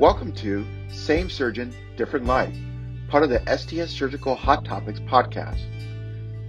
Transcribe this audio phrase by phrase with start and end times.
[0.00, 2.56] Welcome to Same Surgeon, Different Life,
[3.06, 5.60] part of the STS Surgical Hot Topics podcast.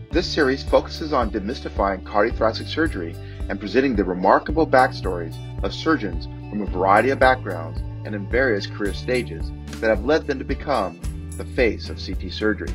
[0.09, 3.15] This series focuses on demystifying cardiothoracic surgery
[3.47, 8.65] and presenting the remarkable backstories of surgeons from a variety of backgrounds and in various
[8.65, 10.99] career stages that have led them to become
[11.37, 12.73] the face of CT surgery.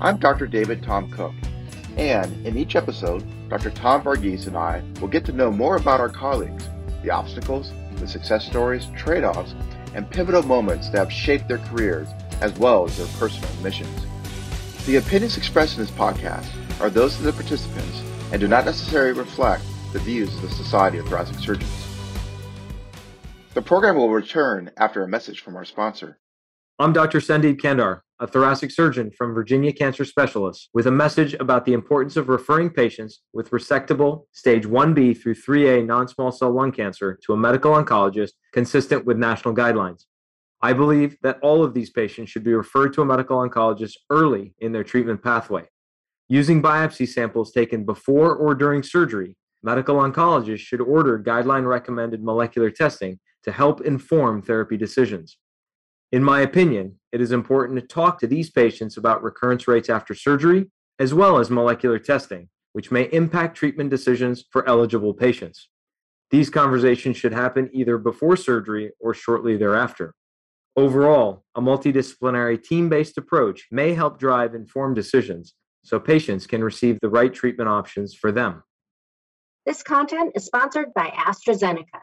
[0.00, 0.48] I'm Dr.
[0.48, 1.32] David Tom Cooke,
[1.96, 3.70] and in each episode, Dr.
[3.70, 6.68] Tom Varghese and I will get to know more about our colleagues,
[7.04, 9.54] the obstacles, the success stories, trade offs,
[9.94, 12.08] and pivotal moments that have shaped their careers
[12.40, 14.06] as well as their personal missions.
[14.86, 16.48] The opinions expressed in this podcast
[16.80, 18.02] are those of the participants
[18.32, 21.86] and do not necessarily reflect the views of the Society of Thoracic Surgeons.
[23.54, 26.18] The program will return after a message from our sponsor.
[26.78, 27.18] I'm Dr.
[27.20, 32.16] Sandeep Khandhar, a thoracic surgeon from Virginia Cancer Specialists, with a message about the importance
[32.16, 37.32] of referring patients with resectable stage 1B through 3A non small cell lung cancer to
[37.32, 40.04] a medical oncologist consistent with national guidelines.
[40.62, 44.54] I believe that all of these patients should be referred to a medical oncologist early
[44.60, 45.64] in their treatment pathway.
[46.28, 52.70] Using biopsy samples taken before or during surgery, medical oncologists should order guideline recommended molecular
[52.70, 55.38] testing to help inform therapy decisions.
[56.12, 60.14] In my opinion, it is important to talk to these patients about recurrence rates after
[60.14, 65.68] surgery, as well as molecular testing, which may impact treatment decisions for eligible patients.
[66.30, 70.14] These conversations should happen either before surgery or shortly thereafter.
[70.74, 75.52] Overall, a multidisciplinary team based approach may help drive informed decisions
[75.84, 78.62] so patients can receive the right treatment options for them.
[79.66, 82.00] This content is sponsored by AstraZeneca.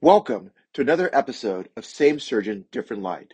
[0.00, 3.26] Welcome to another episode of Same Surgeon, Different Life,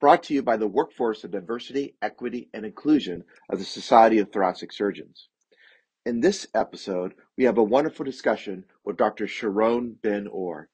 [0.00, 4.32] brought to you by the Workforce of Diversity, Equity, and Inclusion of the Society of
[4.32, 5.28] Thoracic Surgeons.
[6.06, 9.26] In this episode, we have a wonderful discussion with Dr.
[9.26, 10.70] Sharon Ben Or.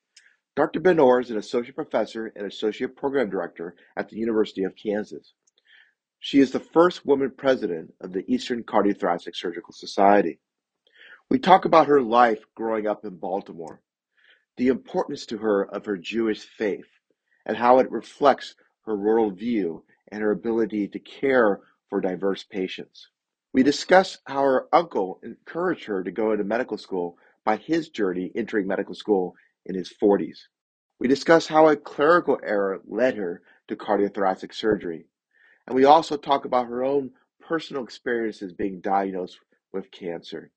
[0.54, 0.78] Dr.
[0.78, 5.34] Ben Or is an associate professor and associate program director at the University of Kansas.
[6.20, 10.38] She is the first woman president of the Eastern Cardiothoracic Surgical Society.
[11.28, 13.80] We talk about her life growing up in Baltimore
[14.56, 16.86] the importance to her of her Jewish faith
[17.44, 18.54] and how it reflects
[18.86, 21.60] her rural view and her ability to care
[21.90, 23.08] for diverse patients.
[23.52, 28.30] We discuss how her uncle encouraged her to go into medical school by his journey
[28.34, 30.38] entering medical school in his 40s.
[30.98, 35.06] We discuss how a clerical error led her to cardiothoracic surgery.
[35.66, 37.10] And we also talk about her own
[37.40, 39.38] personal experiences being diagnosed
[39.72, 40.50] with cancer.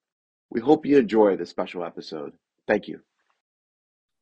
[0.50, 2.34] We hope you enjoy this special episode.
[2.67, 3.01] Thank you.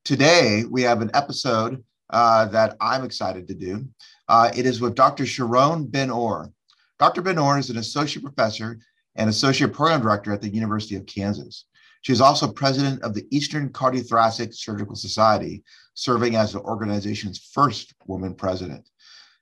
[0.03, 3.85] Today, we have an episode uh, that I'm excited to do.
[4.27, 5.25] Uh, it is with Dr.
[5.25, 6.51] Sharon Ben Or.
[6.99, 7.21] Dr.
[7.21, 8.79] Ben Or is an associate professor
[9.15, 11.65] and associate program director at the University of Kansas.
[12.01, 15.63] She is also president of the Eastern Cardiothoracic Surgical Society,
[15.93, 18.89] serving as the organization's first woman president.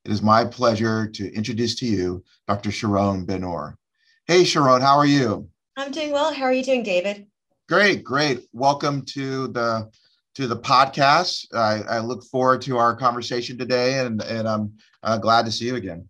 [0.06, 2.72] It is my pleasure to introduce to you Dr.
[2.72, 3.78] Sharon Ben Or.
[4.28, 5.50] Hey, Sharon, how are you?
[5.78, 6.34] I'm doing well.
[6.34, 7.28] How are you doing, David?
[7.68, 8.48] Great, great.
[8.54, 9.90] Welcome to the
[10.36, 11.46] to the podcast.
[11.54, 15.66] I, I, look forward to our conversation today, and and I'm uh, glad to see
[15.66, 16.08] you again.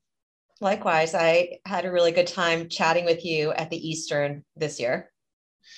[0.61, 5.11] Likewise, I had a really good time chatting with you at the Eastern this year.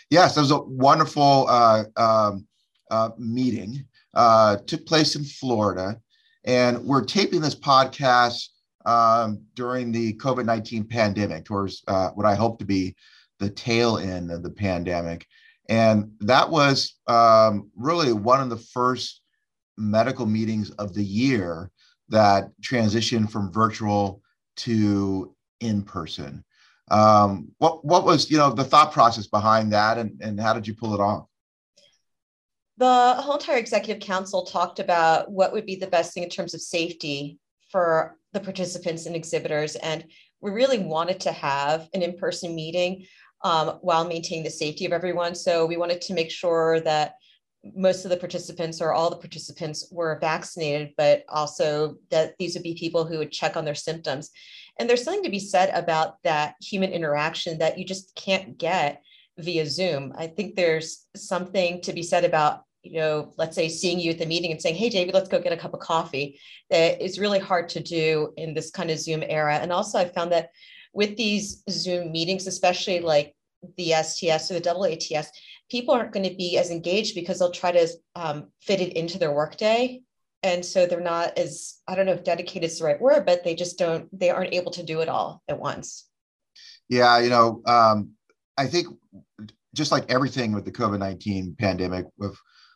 [0.09, 2.47] Yes, it was a wonderful uh, um,
[2.89, 3.85] uh, meeting.
[4.13, 5.99] Uh, took place in Florida,
[6.45, 8.47] and we're taping this podcast
[8.85, 12.95] um, during the COVID nineteen pandemic, towards uh, what I hope to be
[13.39, 15.27] the tail end of the pandemic.
[15.69, 19.21] And that was um, really one of the first
[19.77, 21.71] medical meetings of the year
[22.09, 24.21] that transitioned from virtual
[24.57, 26.43] to in person.
[26.89, 30.67] Um, what what was you know the thought process behind that, and and how did
[30.67, 31.25] you pull it off?
[32.77, 36.53] The whole entire executive council talked about what would be the best thing in terms
[36.53, 37.39] of safety
[37.71, 40.05] for the participants and exhibitors, and
[40.39, 43.05] we really wanted to have an in-person meeting
[43.43, 45.35] um, while maintaining the safety of everyone.
[45.35, 47.15] So we wanted to make sure that
[47.75, 52.63] most of the participants or all the participants were vaccinated, but also that these would
[52.63, 54.31] be people who would check on their symptoms.
[54.79, 59.01] And there's something to be said about that human interaction that you just can't get
[59.37, 60.13] via Zoom.
[60.17, 64.19] I think there's something to be said about, you know, let's say seeing you at
[64.19, 66.39] the meeting and saying, hey, David, let's go get a cup of coffee.
[66.69, 69.55] That is really hard to do in this kind of Zoom era.
[69.55, 70.51] And also, I found that
[70.97, 73.35] with these Zoom meetings, especially like
[73.77, 75.27] the STS or the AATS,
[75.69, 79.19] people aren't going to be as engaged because they'll try to um, fit it into
[79.19, 80.01] their workday.
[80.41, 83.43] And so they're not as, I don't know if dedicated is the right word, but
[83.43, 86.09] they just don't, they aren't able to do it all at once.
[86.89, 88.13] Yeah, you know, um,
[88.57, 88.87] I think
[89.75, 92.35] just like everything with the COVID 19 pandemic, with,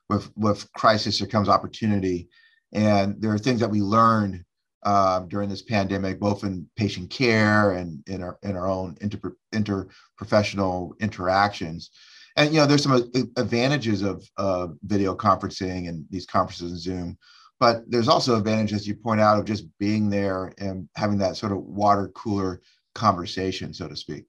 [0.10, 2.30] with, with crisis, there comes opportunity.
[2.72, 4.44] And there are things that we learned
[4.84, 9.36] uh, during this pandemic, both in patient care and in our in our own inter,
[9.54, 11.92] interprofessional interactions.
[12.38, 17.18] And you know, there's some advantages of uh, video conferencing and these conferences in Zoom,
[17.60, 21.52] but there's also advantages you point out of just being there and having that sort
[21.52, 22.62] of water cooler
[22.96, 24.26] conversation, so to speak.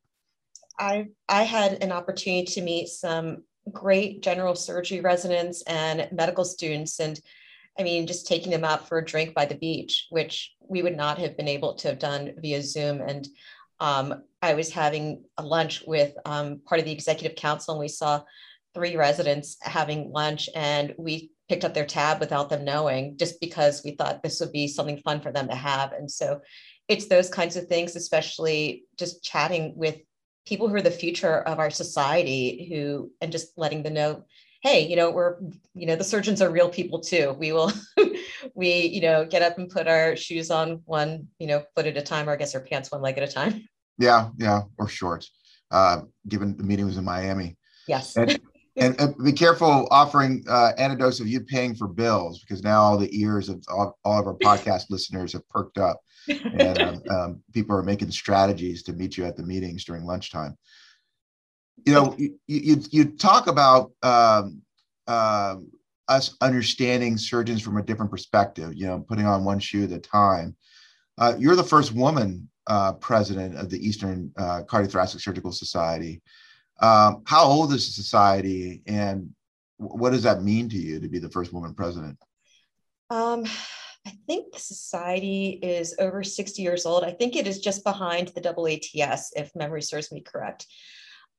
[0.78, 6.98] I I had an opportunity to meet some great general surgery residents and medical students
[6.98, 7.20] and
[7.78, 10.96] I mean, just taking them out for a drink by the beach, which we would
[10.96, 13.00] not have been able to have done via Zoom.
[13.00, 13.26] And
[13.80, 17.88] um, I was having a lunch with um, part of the executive council, and we
[17.88, 18.22] saw
[18.74, 23.82] three residents having lunch, and we picked up their tab without them knowing, just because
[23.84, 25.92] we thought this would be something fun for them to have.
[25.92, 26.40] And so,
[26.88, 29.98] it's those kinds of things, especially just chatting with
[30.46, 34.24] people who are the future of our society, who and just letting them know
[34.62, 35.36] hey you know we're
[35.74, 37.36] you know the surgeons are real people too.
[37.38, 37.72] We will
[38.54, 41.96] we you know get up and put our shoes on one you know foot at
[41.96, 43.68] a time or i guess our pants one leg at a time.
[43.98, 45.30] Yeah yeah or shorts
[45.70, 47.56] uh given the meeting was in miami.
[47.88, 48.16] Yes.
[48.16, 48.40] And,
[48.76, 52.96] and, and, be careful offering uh, anecdotes of you paying for bills because now all
[52.96, 56.00] the ears of all, all of our podcast listeners have perked up.
[56.28, 60.56] And um, um, people are making strategies to meet you at the meetings during lunchtime
[61.84, 64.62] you know, you, you, you talk about um,
[65.06, 65.56] uh,
[66.08, 69.98] us understanding surgeons from a different perspective, you know, putting on one shoe at a
[69.98, 70.56] time.
[71.18, 76.22] Uh, you're the first woman uh, president of the Eastern uh, Cardiothoracic Surgical Society.
[76.80, 79.30] Um, how old is the society and
[79.78, 82.18] what does that mean to you to be the first woman president?
[83.10, 83.44] Um,
[84.06, 87.04] I think the society is over 60 years old.
[87.04, 90.66] I think it is just behind the AATS, if memory serves me correct.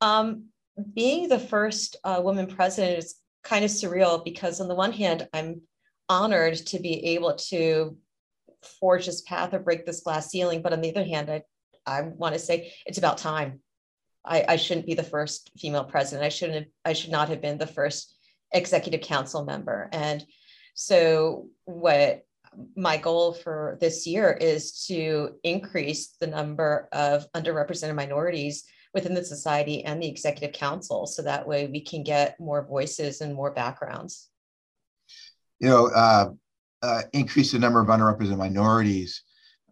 [0.03, 0.47] Um,
[0.94, 5.29] being the first uh, woman president is kind of surreal because, on the one hand,
[5.33, 5.61] I'm
[6.09, 7.97] honored to be able to
[8.79, 10.61] forge this path or break this glass ceiling.
[10.61, 11.44] But on the other hand, I,
[11.85, 13.61] I want to say it's about time.
[14.25, 16.25] I, I shouldn't be the first female president.
[16.25, 16.57] I shouldn't.
[16.59, 18.13] Have, I should not have been the first
[18.51, 19.89] executive council member.
[19.94, 20.25] And
[20.73, 22.25] so, what
[22.75, 29.24] my goal for this year is to increase the number of underrepresented minorities within the
[29.24, 33.51] society and the executive council so that way we can get more voices and more
[33.51, 34.30] backgrounds.
[35.60, 36.30] You know uh,
[36.81, 39.24] uh, increase the number of underrepresented minorities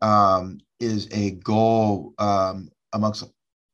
[0.01, 3.23] um, is a goal um, amongst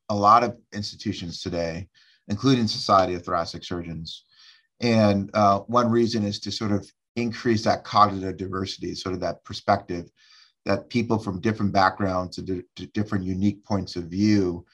[0.10, 1.88] a lot of institutions today
[2.28, 4.24] including society of thoracic surgeons.
[4.80, 9.44] And uh, one reason is to sort of increase that cognitive diversity sort of that
[9.44, 10.10] perspective
[10.66, 12.64] that people from different backgrounds and
[12.94, 14.66] different unique points of view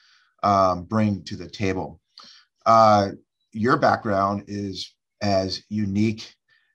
[0.44, 2.00] um, bring to the table.
[2.66, 3.10] Uh,
[3.52, 6.32] your background is as unique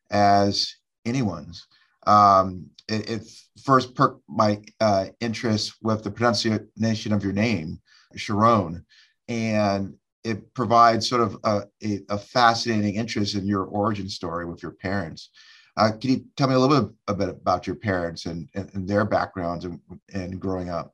[0.09, 0.75] as
[1.05, 1.65] anyone's.
[2.05, 3.31] Um, it, it,
[3.63, 7.79] first perked my uh, interest with the pronunciation of your name,
[8.15, 8.85] Sharon,
[9.27, 14.63] and it provides sort of a, a, a fascinating interest in your origin story with
[14.63, 15.29] your parents.
[15.77, 18.69] Uh, can you tell me a little bit, a bit about your parents and, and,
[18.73, 19.79] and their backgrounds and,
[20.13, 20.93] and growing up?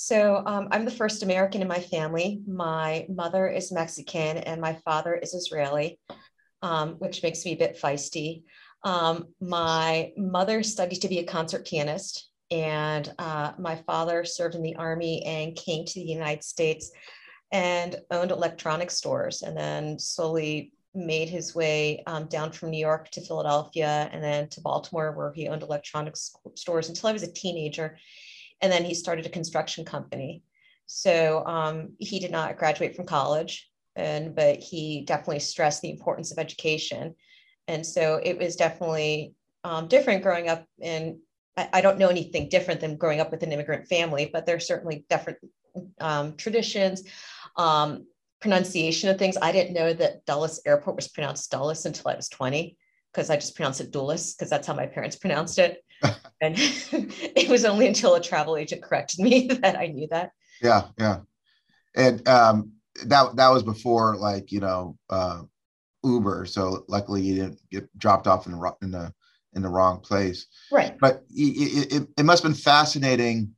[0.00, 2.40] So um, I'm the first American in my family.
[2.46, 5.98] My mother is Mexican and my father is Israeli,
[6.62, 8.44] um, which makes me a bit feisty.
[8.84, 14.62] Um, my mother studied to be a concert pianist, and uh, my father served in
[14.62, 16.92] the army and came to the United States
[17.50, 23.10] and owned electronic stores, and then slowly made his way um, down from New York
[23.10, 26.14] to Philadelphia and then to Baltimore, where he owned electronic
[26.54, 27.98] stores until I was a teenager
[28.60, 30.42] and then he started a construction company.
[30.86, 36.32] So um, he did not graduate from college, and but he definitely stressed the importance
[36.32, 37.14] of education,
[37.66, 39.34] and so it was definitely
[39.64, 41.20] um, different growing up in.
[41.56, 44.66] I, I, don't know anything different than growing up with an immigrant family, but there's
[44.66, 45.38] certainly different
[46.00, 47.02] um, traditions.
[47.56, 48.06] Um,
[48.40, 49.36] pronunciation of things.
[49.40, 52.76] I didn't know that Dulles Airport was pronounced Dulles until I was 20
[53.12, 55.82] because I just pronounced it Dulles because that's how my parents pronounced it.
[56.40, 60.32] and it was only until a travel agent corrected me that I knew that.
[60.62, 61.20] Yeah, yeah,
[61.94, 62.72] and um,
[63.04, 65.42] that that was before like you know uh,
[66.04, 66.46] Uber.
[66.46, 69.12] So luckily you didn't get dropped off in the in the
[69.54, 70.46] in the wrong place.
[70.70, 70.96] Right.
[70.98, 73.54] But it, it, it must have been fascinating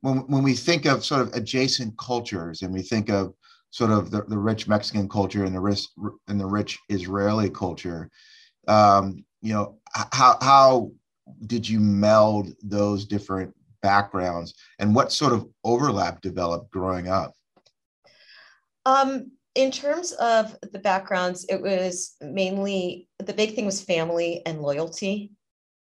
[0.00, 3.34] when when we think of sort of adjacent cultures and we think of
[3.70, 5.86] sort of the, the rich Mexican culture and the rich
[6.28, 8.10] and the rich Israeli culture.
[8.68, 9.78] Um, you know
[10.12, 10.92] how how
[11.46, 17.34] did you meld those different backgrounds and what sort of overlap developed growing up?
[18.86, 24.60] Um, in terms of the backgrounds, it was mainly the big thing was family and
[24.60, 25.32] loyalty.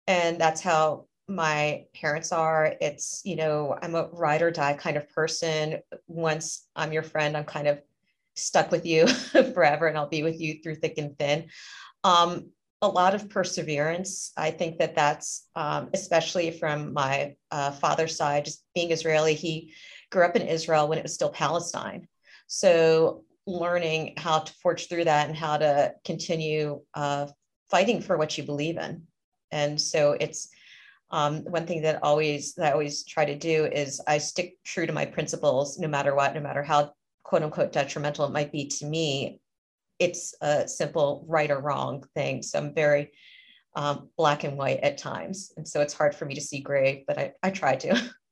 [0.08, 2.74] and that's how my parents are.
[2.80, 5.80] It's, you know, I'm a ride or die kind of person.
[6.08, 7.82] Once I'm your friend, I'm kind of
[8.36, 9.08] stuck with you
[9.54, 11.50] forever and I'll be with you through thick and thin.
[12.04, 14.32] Um, a lot of perseverance.
[14.38, 19.34] I think that that's um, especially from my uh, father's side, just being Israeli.
[19.34, 19.74] He
[20.12, 22.08] grew up in Israel when it was still Palestine.
[22.48, 27.28] So learning how to forge through that and how to continue uh,
[27.70, 29.04] fighting for what you believe in.
[29.52, 30.50] And so it's
[31.10, 34.86] um, one thing that always that I always try to do is I stick true
[34.86, 36.94] to my principles no matter what, no matter how
[37.24, 39.40] quote unquote detrimental it might be to me.
[40.00, 42.44] It's a simple right or wrong thing.
[42.44, 43.12] So I'm very
[43.76, 45.52] um, black and white at times.
[45.58, 48.14] And so it's hard for me to see gray, but I, I try to.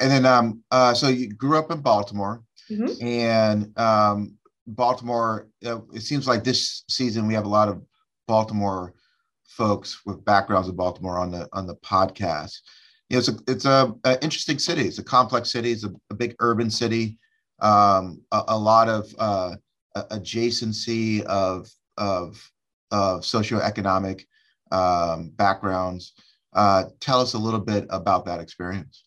[0.00, 3.04] And then, um, uh, so you grew up in Baltimore, mm-hmm.
[3.04, 4.32] and um,
[4.66, 5.48] Baltimore.
[5.64, 7.82] Uh, it seems like this season we have a lot of
[8.26, 8.94] Baltimore
[9.44, 12.60] folks with backgrounds in Baltimore on the on the podcast.
[13.10, 14.82] You know, it's a it's a, a interesting city.
[14.82, 15.70] It's a complex city.
[15.70, 17.18] It's a, a big urban city.
[17.60, 19.56] Um, a, a, lot of uh,
[19.96, 22.50] adjacency of of
[22.90, 24.24] of socioeconomic
[24.72, 26.12] um, backgrounds.
[26.52, 29.04] Uh, tell us a little bit about that experience.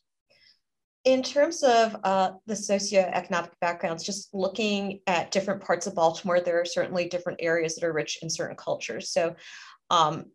[1.04, 6.62] In terms of uh, the socioeconomic backgrounds, just looking at different parts of Baltimore, there
[6.62, 9.10] are certainly different areas that are rich in certain cultures.
[9.10, 9.36] So
[9.90, 10.28] um,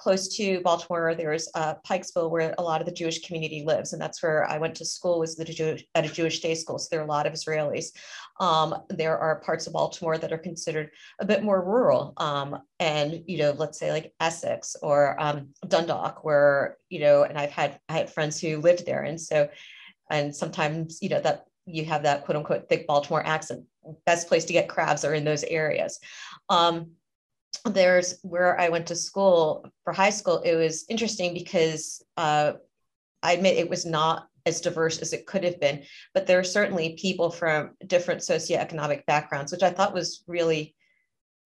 [0.00, 4.00] close to Baltimore, there's uh, Pikesville, where a lot of the Jewish community lives, and
[4.00, 5.18] that's where I went to school.
[5.18, 7.88] Was the at a Jewish day school, so there are a lot of Israelis.
[8.40, 13.22] Um, there are parts of Baltimore that are considered a bit more rural, um, and
[13.26, 17.78] you know, let's say like Essex or um, Dundalk, where you know, and I've had
[17.88, 19.48] I had friends who lived there, and so,
[20.10, 23.64] and sometimes you know that you have that quote unquote thick Baltimore accent.
[24.06, 26.00] Best place to get crabs are in those areas.
[26.48, 26.92] Um,
[27.64, 32.52] there's where I went to school for high school, it was interesting because uh,
[33.22, 36.44] I admit it was not as diverse as it could have been, but there are
[36.44, 40.74] certainly people from different socioeconomic backgrounds, which I thought was really,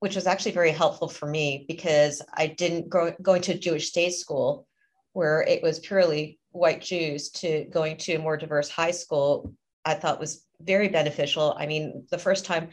[0.00, 4.14] which was actually very helpful for me because I didn't go going to Jewish state
[4.14, 4.66] school
[5.12, 9.54] where it was purely white Jews to going to a more diverse high school.
[9.84, 11.54] I thought was very beneficial.
[11.58, 12.70] I mean, the first time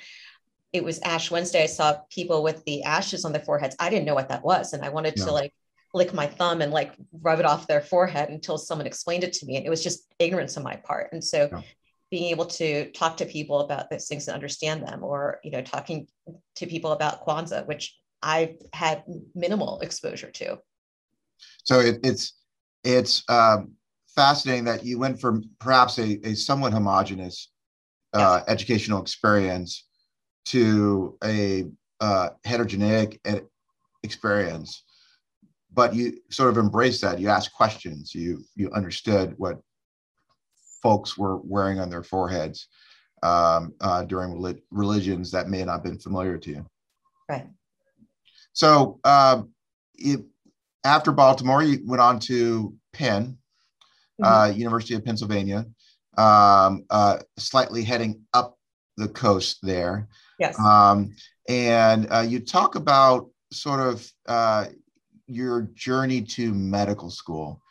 [0.74, 3.76] it was Ash Wednesday, I saw people with the ashes on their foreheads.
[3.80, 4.74] I didn't know what that was.
[4.74, 5.54] And I wanted to like
[5.94, 9.46] lick my thumb and like rub it off their forehead until someone explained it to
[9.46, 9.58] me.
[9.58, 11.12] And it was just ignorance on my part.
[11.12, 11.64] And so no.
[12.10, 15.62] being able to talk to people about those things and understand them, or, you know,
[15.62, 16.08] talking
[16.56, 19.04] to people about Kwanzaa, which I had
[19.36, 20.60] minimal exposure to.
[21.64, 22.38] So it, it's,
[22.84, 23.74] it's um,
[24.16, 27.50] fascinating that you went from perhaps a, a somewhat homogenous
[28.14, 28.50] uh, yes.
[28.50, 29.88] educational experience
[30.46, 31.66] to a
[32.00, 33.16] uh, heterogeneous
[34.04, 34.84] experience
[35.74, 37.20] but you sort of embraced that.
[37.20, 38.14] You asked questions.
[38.14, 39.60] You you understood what
[40.82, 42.68] folks were wearing on their foreheads
[43.24, 46.66] um, uh, during religions that may not have been familiar to you.
[47.30, 47.48] Right.
[48.54, 49.52] So um,
[49.96, 50.22] it,
[50.84, 53.38] after baltimore you went on to penn
[54.20, 54.24] mm-hmm.
[54.24, 55.66] uh, university of pennsylvania
[56.18, 58.58] um, uh, slightly heading up
[58.98, 60.08] the coast there.
[60.40, 60.60] Yes.
[60.60, 61.16] Um,
[61.48, 64.66] and uh, you talk about sort of uh,
[65.32, 67.62] your journey to medical school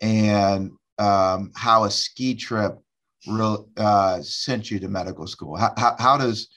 [0.00, 2.78] and um, how a ski trip
[3.26, 5.56] real, uh, sent you to medical school.
[5.56, 6.48] How, how, how, does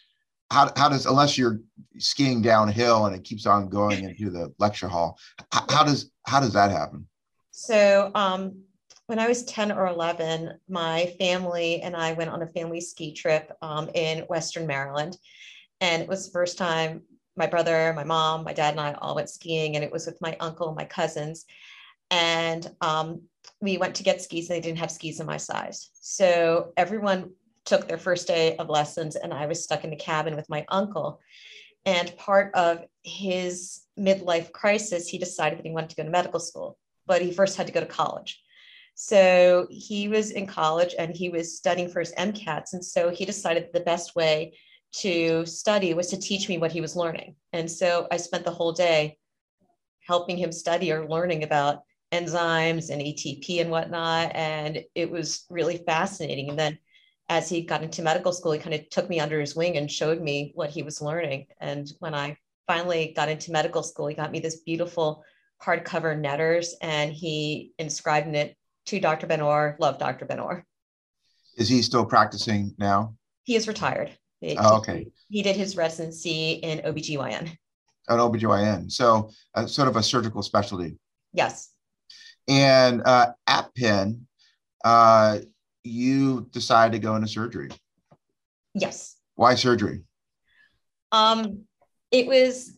[0.51, 1.59] how, how does unless you're
[1.97, 5.17] skiing downhill and it keeps on going into the lecture hall,
[5.51, 7.07] how, how does how does that happen?
[7.51, 8.63] So um,
[9.07, 13.13] when I was 10 or 11, my family and I went on a family ski
[13.13, 15.17] trip um, in Western Maryland.
[15.81, 17.03] And it was the first time
[17.35, 20.21] my brother, my mom, my dad, and I all went skiing, and it was with
[20.21, 21.45] my uncle my cousins.
[22.11, 23.23] And um,
[23.61, 25.89] we went to get skis, and they didn't have skis in my size.
[25.93, 27.31] So everyone
[27.65, 30.65] took their first day of lessons, and I was stuck in the cabin with my
[30.69, 31.19] uncle.
[31.85, 36.39] And part of his midlife crisis, he decided that he wanted to go to medical
[36.39, 38.41] school, but he first had to go to college.
[38.95, 42.73] So he was in college and he was studying for his MCATs.
[42.73, 44.53] And so he decided the best way
[44.93, 47.35] to study was to teach me what he was learning.
[47.51, 49.17] And so I spent the whole day
[50.05, 51.81] helping him study or learning about
[52.11, 54.31] enzymes and ATP and whatnot.
[54.35, 56.49] And it was really fascinating.
[56.49, 56.77] And then
[57.29, 59.89] as he got into medical school, he kind of took me under his wing and
[59.89, 61.47] showed me what he was learning.
[61.59, 65.23] And when I finally got into medical school, he got me this beautiful
[65.63, 68.57] hardcover Netter's and he inscribed in it
[68.87, 69.27] to Dr.
[69.27, 70.25] Ben-Or, love Dr.
[70.25, 70.65] Ben-Or.
[71.55, 73.15] Is he still practicing now?
[73.43, 74.11] He is retired.
[74.57, 75.07] Oh, okay.
[75.29, 77.57] He did his residency in OBGYN.
[78.09, 78.91] An OBGYN.
[78.91, 80.97] So uh, sort of a surgical specialty.
[81.33, 81.69] Yes.
[82.47, 84.27] And uh, at Penn,
[84.83, 85.39] uh,
[85.83, 87.69] you decided to go into surgery.
[88.73, 89.15] Yes.
[89.35, 90.03] Why surgery?
[91.11, 91.61] Um,
[92.11, 92.77] it was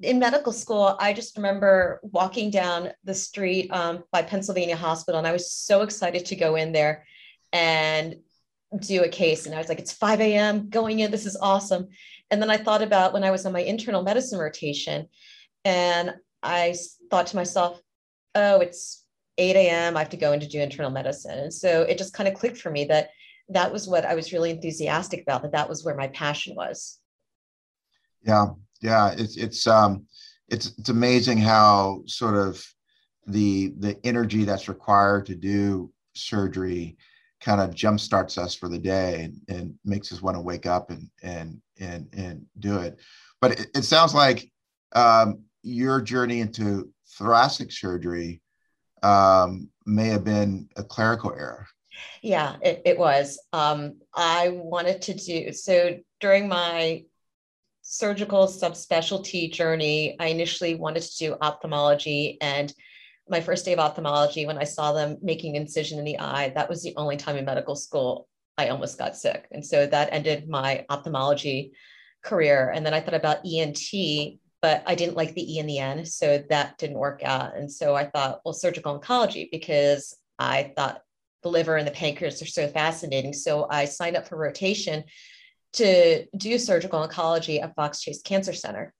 [0.00, 0.96] in medical school.
[1.00, 5.82] I just remember walking down the street um, by Pennsylvania Hospital, and I was so
[5.82, 7.06] excited to go in there
[7.52, 8.16] and
[8.80, 9.46] do a case.
[9.46, 10.68] And I was like, it's 5 a.m.
[10.68, 11.10] going in.
[11.10, 11.88] This is awesome.
[12.30, 15.08] And then I thought about when I was on my internal medicine rotation,
[15.64, 16.74] and I
[17.10, 17.80] thought to myself,
[18.34, 19.04] oh, it's
[19.38, 19.96] 8 a.m.
[19.96, 21.38] I have to go in to do internal medicine.
[21.38, 23.10] And so it just kind of clicked for me that
[23.48, 26.98] that was what I was really enthusiastic about, that that was where my passion was.
[28.22, 28.46] Yeah.
[28.80, 29.14] Yeah.
[29.16, 30.06] It's, it's, um,
[30.48, 32.64] it's, it's amazing how sort of
[33.26, 36.96] the, the energy that's required to do surgery
[37.40, 40.90] kind of jumpstarts us for the day and, and makes us want to wake up
[40.90, 42.98] and, and, and, and do it.
[43.40, 44.50] But it, it sounds like,
[44.94, 48.40] um, your journey into thoracic surgery
[49.02, 51.66] um, may have been a clerical error.
[52.22, 53.38] Yeah, it, it was.
[53.52, 57.04] Um, I wanted to do so during my
[57.82, 60.16] surgical subspecialty journey.
[60.20, 62.72] I initially wanted to do ophthalmology, and
[63.28, 66.68] my first day of ophthalmology, when I saw them making incision in the eye, that
[66.68, 68.28] was the only time in medical school
[68.58, 71.72] I almost got sick, and so that ended my ophthalmology
[72.24, 72.72] career.
[72.74, 76.04] And then I thought about ENT, but I didn't like the E in the N.
[76.04, 77.56] So that didn't work out.
[77.56, 81.02] And so I thought, well, surgical oncology, because I thought
[81.42, 83.32] the liver and the pancreas are so fascinating.
[83.32, 85.04] So I signed up for rotation
[85.74, 88.92] to do surgical oncology at Fox Chase Cancer Center.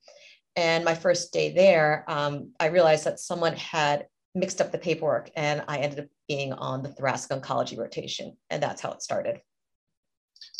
[0.54, 5.30] And my first day there, um, I realized that someone had mixed up the paperwork
[5.34, 8.36] and I ended up being on the thoracic oncology rotation.
[8.50, 9.40] And that's how it started.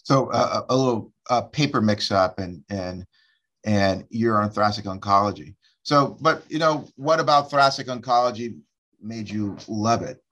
[0.03, 3.07] So uh, a little uh, paper mix up and, and
[3.65, 5.57] and you're on thoracic oncology.
[5.83, 8.59] So, but you know, what about thoracic oncology
[9.03, 10.23] made you love it?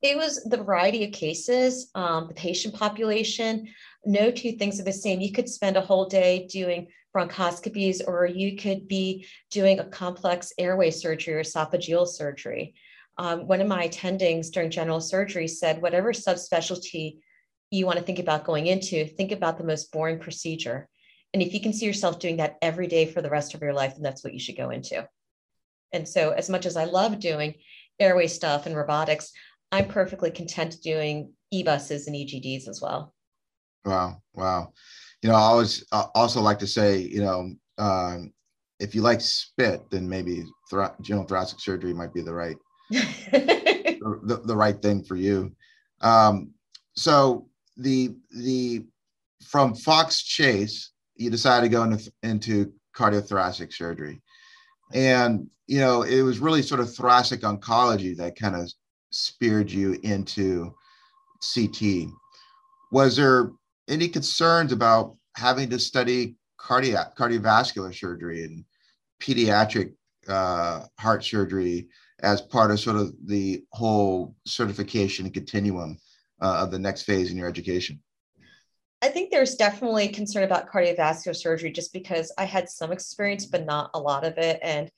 [0.00, 3.68] It was the variety of cases, um, the patient population.
[4.04, 5.20] No two things are the same.
[5.20, 10.52] You could spend a whole day doing bronchoscopies, or you could be doing a complex
[10.58, 12.74] airway surgery or esophageal surgery.
[13.16, 17.18] Um, one of my attendings during general surgery said, whatever subspecialty
[17.70, 20.88] you want to think about going into, think about the most boring procedure
[21.34, 23.74] and if you can see yourself doing that every day for the rest of your
[23.74, 25.06] life, then that's what you should go into.
[25.92, 27.54] And so, as much as I love doing
[27.98, 29.32] airway stuff and robotics,
[29.70, 33.14] I'm perfectly content doing EBUSes and EGDs as well.
[33.84, 34.72] Wow, wow.
[35.22, 38.32] You know, I always also like to say, you know, um,
[38.80, 40.44] if you like spit, then maybe
[41.02, 42.56] general thoracic surgery might be the right
[42.90, 45.52] the, the right thing for you.
[46.00, 46.52] Um,
[46.94, 48.84] so the the
[49.44, 54.20] from Fox Chase, you decided to go into, into cardiothoracic surgery.
[54.92, 58.72] And, you know, it was really sort of thoracic oncology that kind of
[59.10, 60.74] speared you into
[61.54, 62.08] CT.
[62.92, 63.52] Was there
[63.88, 68.64] any concerns about having to study cardiac cardiovascular surgery and
[69.20, 69.92] pediatric
[70.28, 71.88] uh, heart surgery
[72.20, 75.98] as part of sort of the whole certification continuum
[76.42, 78.00] uh, of the next phase in your education?
[79.00, 83.64] I think there's definitely concern about cardiovascular surgery just because I had some experience, but
[83.64, 84.58] not a lot of it.
[84.60, 84.90] And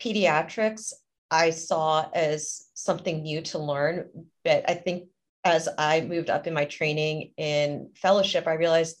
[0.00, 0.92] pediatrics,
[1.30, 4.08] I saw as something new to learn.
[4.44, 5.08] But I think
[5.44, 8.96] as I moved up in my training in fellowship, I realized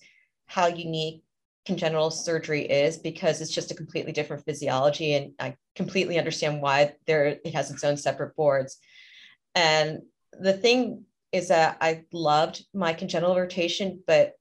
[0.46, 1.22] how unique
[1.64, 5.14] congenital surgery is because it's just a completely different physiology.
[5.14, 8.78] And I completely understand why there it has its own separate boards.
[9.54, 14.32] And the thing is that I loved my congenital rotation, but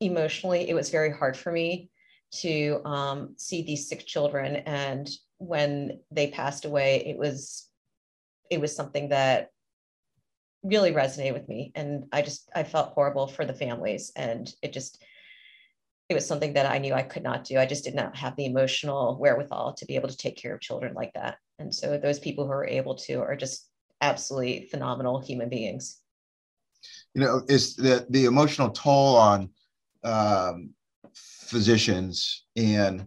[0.00, 1.90] emotionally, it was very hard for me
[2.30, 4.56] to um, see these sick children.
[4.56, 5.08] And
[5.38, 7.67] when they passed away, it was
[8.50, 9.50] it was something that
[10.62, 11.72] really resonated with me.
[11.74, 15.02] And I just I felt horrible for the families, and it just
[16.08, 17.58] it was something that I knew I could not do.
[17.58, 20.60] I just did not have the emotional wherewithal to be able to take care of
[20.60, 21.36] children like that.
[21.58, 23.68] And so those people who are able to are just
[24.00, 25.98] absolutely phenomenal human beings.
[27.14, 29.50] You know, is the the emotional toll on
[30.04, 30.70] um,
[31.14, 33.06] physicians and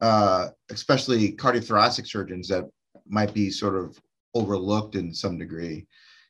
[0.00, 2.64] uh, especially cardiothoracic surgeons that
[3.06, 4.00] might be sort of
[4.34, 5.86] overlooked in some degree.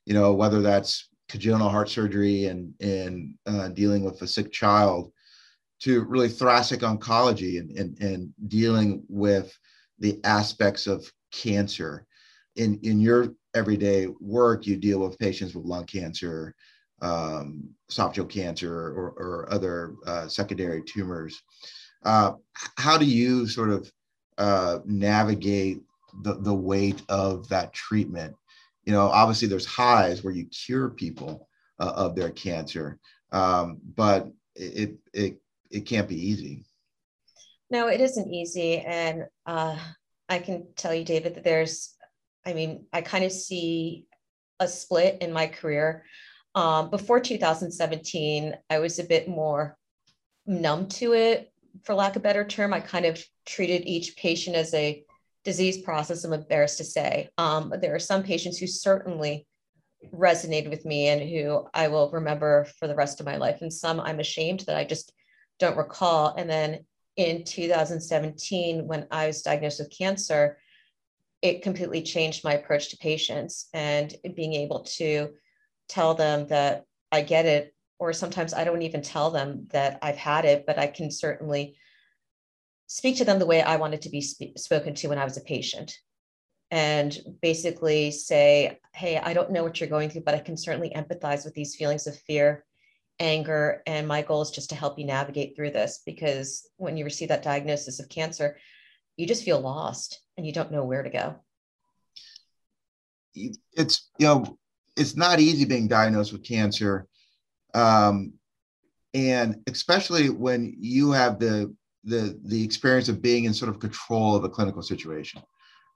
[0.07, 5.13] You know, whether that's congenital heart surgery and and uh, dealing with a sick child,
[5.81, 9.57] to really thoracic oncology and, and and dealing with
[9.99, 12.07] the aspects of cancer.
[12.57, 16.55] In in your everyday work, you deal with patients with lung cancer,
[17.01, 21.43] um, esophageal cancer or, or other uh, secondary tumors.
[22.05, 22.33] Uh,
[22.77, 23.91] how do you sort of
[24.39, 25.81] uh, navigate
[26.21, 28.35] the, the weight of that treatment.
[28.85, 31.49] You know, obviously there's highs where you cure people
[31.79, 32.99] uh, of their cancer,
[33.31, 36.65] um, but it, it, it can't be easy.
[37.71, 38.79] No, it isn't easy.
[38.79, 39.79] And uh,
[40.29, 41.95] I can tell you, David, that there's,
[42.45, 44.07] I mean, I kind of see
[44.61, 46.05] a split in my career.
[46.55, 49.79] Um, before 2017, I was a bit more
[50.45, 51.51] numb to it,
[51.85, 52.75] for lack of a better term.
[52.75, 55.03] I kind of treated each patient as a
[55.45, 57.29] disease process, I'm embarrassed to say.
[57.39, 59.47] Um, there are some patients who certainly
[60.13, 63.63] resonated with me and who I will remember for the rest of my life.
[63.63, 65.13] And some I'm ashamed that I just
[65.59, 66.35] don't recall.
[66.37, 66.85] And then
[67.17, 70.59] in 2017, when I was diagnosed with cancer,
[71.41, 75.31] it completely changed my approach to patients and being able to
[75.89, 80.17] tell them that I get it, or sometimes I don't even tell them that I've
[80.17, 81.77] had it, but I can certainly
[82.93, 85.39] speak to them the way I wanted to be sp- spoken to when I was
[85.39, 85.97] a patient.
[86.71, 90.93] And basically say, hey, I don't know what you're going through, but I can certainly
[90.95, 92.67] empathize with these feelings of fear,
[93.19, 93.83] anger.
[93.87, 97.29] And my goal is just to help you navigate through this because when you receive
[97.29, 98.59] that diagnosis of cancer,
[99.17, 101.37] you just feel lost and you don't know where to go.
[103.35, 104.59] It's, you know,
[104.97, 107.07] it's not easy being diagnosed with cancer.
[107.75, 108.35] Um,
[109.15, 114.35] and especially when you have the the the experience of being in sort of control
[114.35, 115.43] of a clinical situation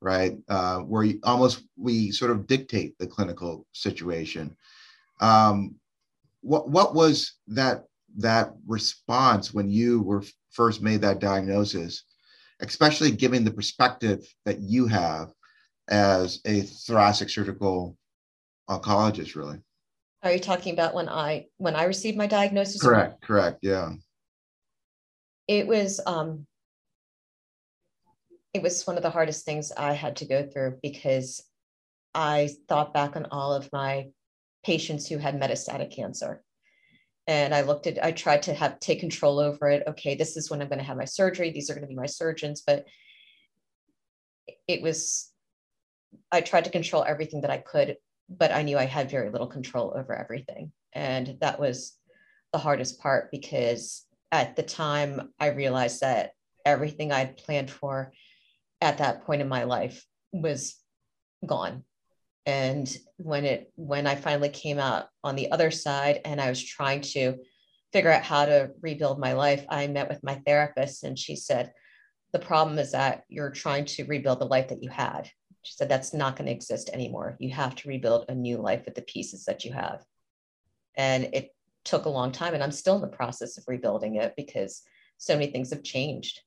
[0.01, 0.37] right?
[0.49, 4.57] Uh, where you, almost we sort of dictate the clinical situation.
[5.21, 5.77] Um,
[6.43, 7.85] what what was that
[8.19, 12.05] that response when you were first made that diagnosis
[12.61, 15.31] especially given the perspective that you have
[15.89, 17.97] as a thoracic surgical
[18.71, 19.59] oncologist really?
[20.23, 22.81] Are you talking about when i when i received my diagnosis?
[22.81, 23.93] Correct correct yeah
[25.49, 26.47] it was um,
[28.57, 31.43] it was one of the hardest things I had to go through because
[32.15, 34.07] I thought back on all of my
[34.65, 36.43] patients who had metastatic cancer.
[37.27, 39.83] And I looked at, I tried to have take control over it.
[39.87, 41.51] Okay, this is when I'm going to have my surgery.
[41.51, 42.63] These are going to be my surgeons.
[42.67, 42.87] But
[44.67, 45.31] it was,
[46.33, 47.97] I tried to control everything that I could,
[48.31, 50.73] but I knew I had very little control over everything.
[50.95, 51.99] And that was
[52.53, 54.06] the hardest part because
[54.43, 56.33] at the time I realized that
[56.65, 58.13] everything I'd planned for
[58.81, 60.77] at that point in my life was
[61.45, 61.85] gone.
[62.45, 66.63] And when it when I finally came out on the other side and I was
[66.63, 67.39] trying to
[67.93, 71.73] figure out how to rebuild my life, I met with my therapist and she said,
[72.33, 75.31] the problem is that you're trying to rebuild the life that you had.
[75.63, 77.37] She said, that's not going to exist anymore.
[77.41, 80.05] You have to rebuild a new life with the pieces that you have.
[80.97, 81.56] And it
[81.87, 84.83] took a long time and I'm still in the process of rebuilding it because
[85.17, 86.43] so many things have changed.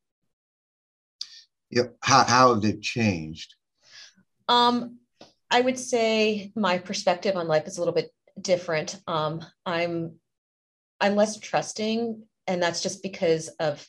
[1.71, 1.95] Yep.
[2.01, 3.55] How, how have they changed?
[4.47, 4.99] Um,
[5.49, 8.99] I would say my perspective on life is a little bit different.
[9.07, 10.15] Um, I'm
[11.01, 13.87] I'm less trusting, and that's just because of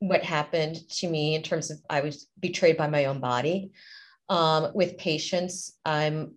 [0.00, 3.70] what happened to me in terms of I was betrayed by my own body.
[4.28, 6.34] Um, with patients, I'm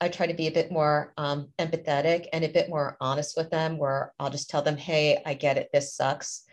[0.00, 3.50] I try to be a bit more um, empathetic and a bit more honest with
[3.50, 6.44] them, where I'll just tell them, hey, I get it, this sucks.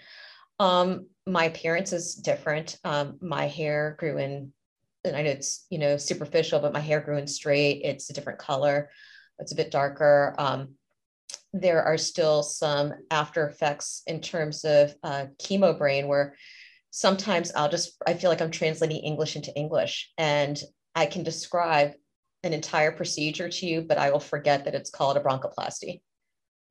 [0.60, 2.78] Um, my appearance is different.
[2.84, 4.52] Um, my hair grew in,
[5.04, 7.82] and I know it's, you know, superficial, but my hair grew in straight.
[7.84, 8.90] It's a different color,
[9.40, 10.36] it's a bit darker.
[10.38, 10.76] Um,
[11.54, 16.36] there are still some after effects in terms of uh, chemo brain where
[16.92, 20.60] sometimes I'll just, I feel like I'm translating English into English and
[20.96, 21.94] I can describe
[22.44, 26.02] an entire procedure to you, but I will forget that it's called a bronchoplasty.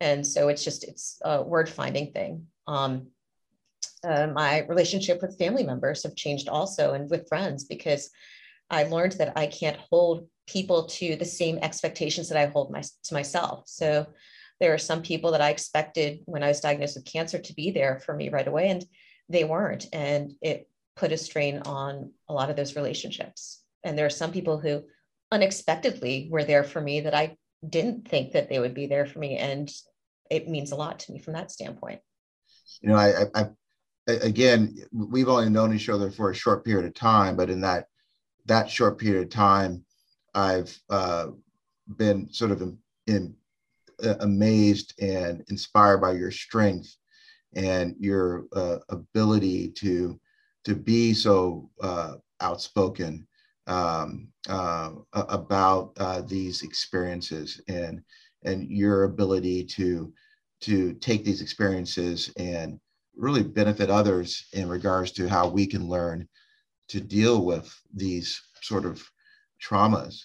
[0.00, 2.46] And so it's just, it's a word finding thing.
[2.66, 3.08] Um,
[4.06, 8.10] uh, my relationship with family members have changed also and with friends because
[8.70, 12.82] I learned that I can't hold people to the same expectations that I hold my,
[12.82, 13.64] to myself.
[13.66, 14.06] So
[14.60, 17.70] there are some people that I expected when I was diagnosed with cancer to be
[17.70, 18.84] there for me right away, and
[19.28, 19.86] they weren't.
[19.92, 23.62] And it put a strain on a lot of those relationships.
[23.84, 24.84] And there are some people who
[25.32, 27.36] unexpectedly were there for me that I
[27.68, 29.36] didn't think that they would be there for me.
[29.36, 29.70] And
[30.30, 32.00] it means a lot to me from that standpoint.
[32.80, 33.48] You know, I, I,
[34.06, 37.86] again, we've only known each other for a short period of time, but in that
[38.46, 39.84] that short period of time,
[40.34, 41.28] I've uh,
[41.96, 43.34] been sort of in, in
[44.04, 46.94] uh, amazed and inspired by your strength
[47.54, 50.20] and your uh, ability to
[50.64, 53.26] to be so uh, outspoken
[53.66, 58.02] um, uh, about uh, these experiences and
[58.44, 60.12] and your ability to
[60.60, 62.78] to take these experiences and
[63.16, 66.28] really benefit others in regards to how we can learn
[66.88, 69.02] to deal with these sort of
[69.62, 70.24] traumas.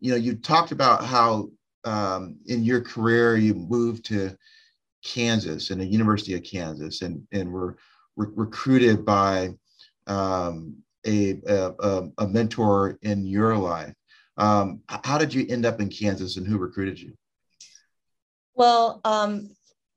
[0.00, 1.50] You know, you talked about how
[1.84, 4.36] um, in your career you moved to
[5.04, 7.76] Kansas and the University of Kansas and, and were
[8.16, 9.54] re- recruited by
[10.06, 10.76] um,
[11.08, 13.94] a, a, a, mentor in your life.
[14.36, 17.14] Um, how did you end up in Kansas and who recruited you?
[18.54, 19.50] Well, um,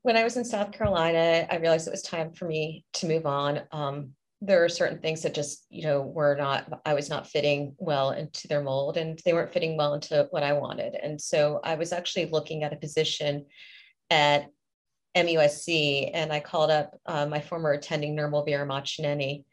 [0.04, 3.26] when I was in South Carolina, I realized it was time for me to move
[3.26, 3.62] on.
[3.72, 7.76] Um, there are certain things that just, you know, were not, I was not fitting
[7.78, 10.96] well into their mold and they weren't fitting well into what I wanted.
[10.96, 13.46] And so I was actually looking at a position
[14.10, 14.48] at
[15.16, 19.44] MUSC and I called up uh, my former attending Nirmal Veeramachineni,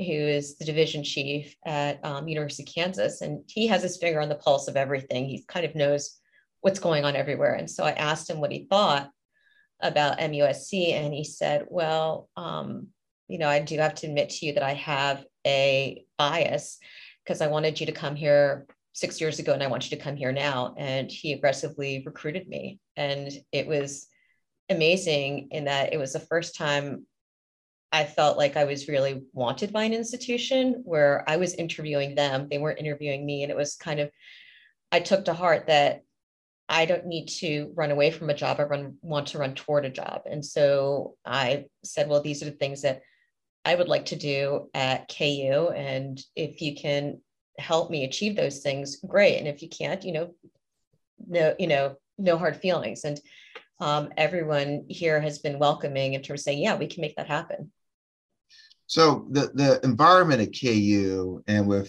[0.00, 3.20] who is the division chief at um, University of Kansas.
[3.20, 5.26] And he has his finger on the pulse of everything.
[5.26, 6.18] He kind of knows
[6.60, 7.54] what's going on everywhere.
[7.54, 9.10] And so I asked him what he thought
[9.80, 12.88] about MUSC and he said, well, um,
[13.28, 16.78] you know, I do have to admit to you that I have a bias
[17.24, 20.02] because I wanted you to come here six years ago and I want you to
[20.02, 20.74] come here now.
[20.76, 22.80] And he aggressively recruited me.
[22.96, 24.08] And it was
[24.68, 27.06] amazing in that it was the first time
[27.92, 32.48] I felt like I was really wanted by an institution where I was interviewing them.
[32.48, 33.42] They weren't interviewing me.
[33.42, 34.10] And it was kind of,
[34.92, 36.02] I took to heart that
[36.68, 38.60] I don't need to run away from a job.
[38.60, 40.22] I run, want to run toward a job.
[40.30, 43.02] And so I said, well, these are the things that
[43.64, 45.70] I would like to do at KU.
[45.74, 47.20] And if you can
[47.58, 49.38] help me achieve those things, great.
[49.38, 50.34] And if you can't, you know,
[51.26, 53.04] no, you know, no hard feelings.
[53.04, 53.20] And
[53.80, 57.26] um, everyone here has been welcoming in terms of saying, yeah, we can make that
[57.26, 57.72] happen.
[58.90, 61.88] So the, the environment at KU and with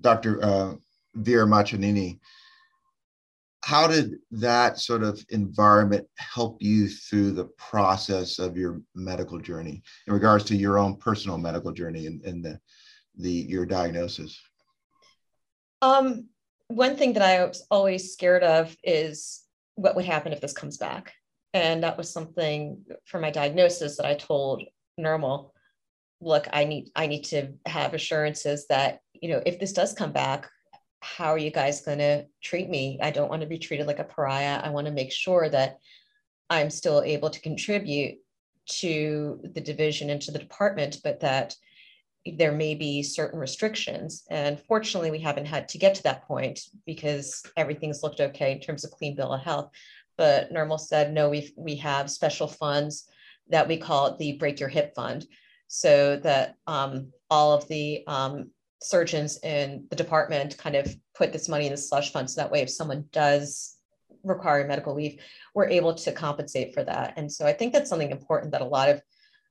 [0.00, 0.44] Dr.
[0.44, 0.74] Uh,
[1.16, 2.18] Veeramachineni,
[3.60, 9.84] how did that sort of environment help you through the process of your medical journey
[10.08, 12.58] in regards to your own personal medical journey and, and the,
[13.18, 14.36] the your diagnosis
[15.80, 16.26] um,
[16.66, 19.42] one thing that i was always scared of is
[19.76, 21.12] what would happen if this comes back
[21.54, 24.64] and that was something for my diagnosis that i told
[24.98, 25.51] Nirmal
[26.22, 30.12] look i need i need to have assurances that you know if this does come
[30.12, 30.48] back
[31.02, 32.98] how are you guys going to treat me?
[33.02, 34.60] I don't want to be treated like a pariah.
[34.62, 35.78] I want to make sure that
[36.48, 38.18] I'm still able to contribute
[38.66, 41.56] to the division and to the department, but that
[42.24, 44.22] there may be certain restrictions.
[44.30, 48.60] And fortunately, we haven't had to get to that point because everything's looked okay in
[48.60, 49.70] terms of clean bill of health.
[50.16, 53.08] But Nirmal said, no, we we have special funds
[53.48, 55.26] that we call the Break Your Hip Fund,
[55.74, 58.50] so that um, all of the um,
[58.82, 62.50] surgeons in the department kind of put this money in the slush fund so that
[62.50, 63.76] way if someone does
[64.22, 65.18] require medical leave
[65.54, 67.14] we're able to compensate for that.
[67.16, 69.00] And so i think that's something important that a lot of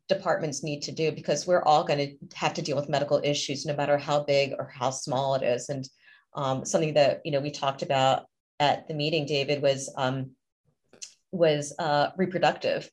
[0.08, 3.66] departments need to do because we're all going to have to deal with medical issues
[3.66, 5.70] no matter how big or how small it is.
[5.70, 5.90] And
[6.36, 8.26] um, something that you know we talked about
[8.60, 10.32] at the meeting david was um,
[11.32, 12.92] was uh, reproductive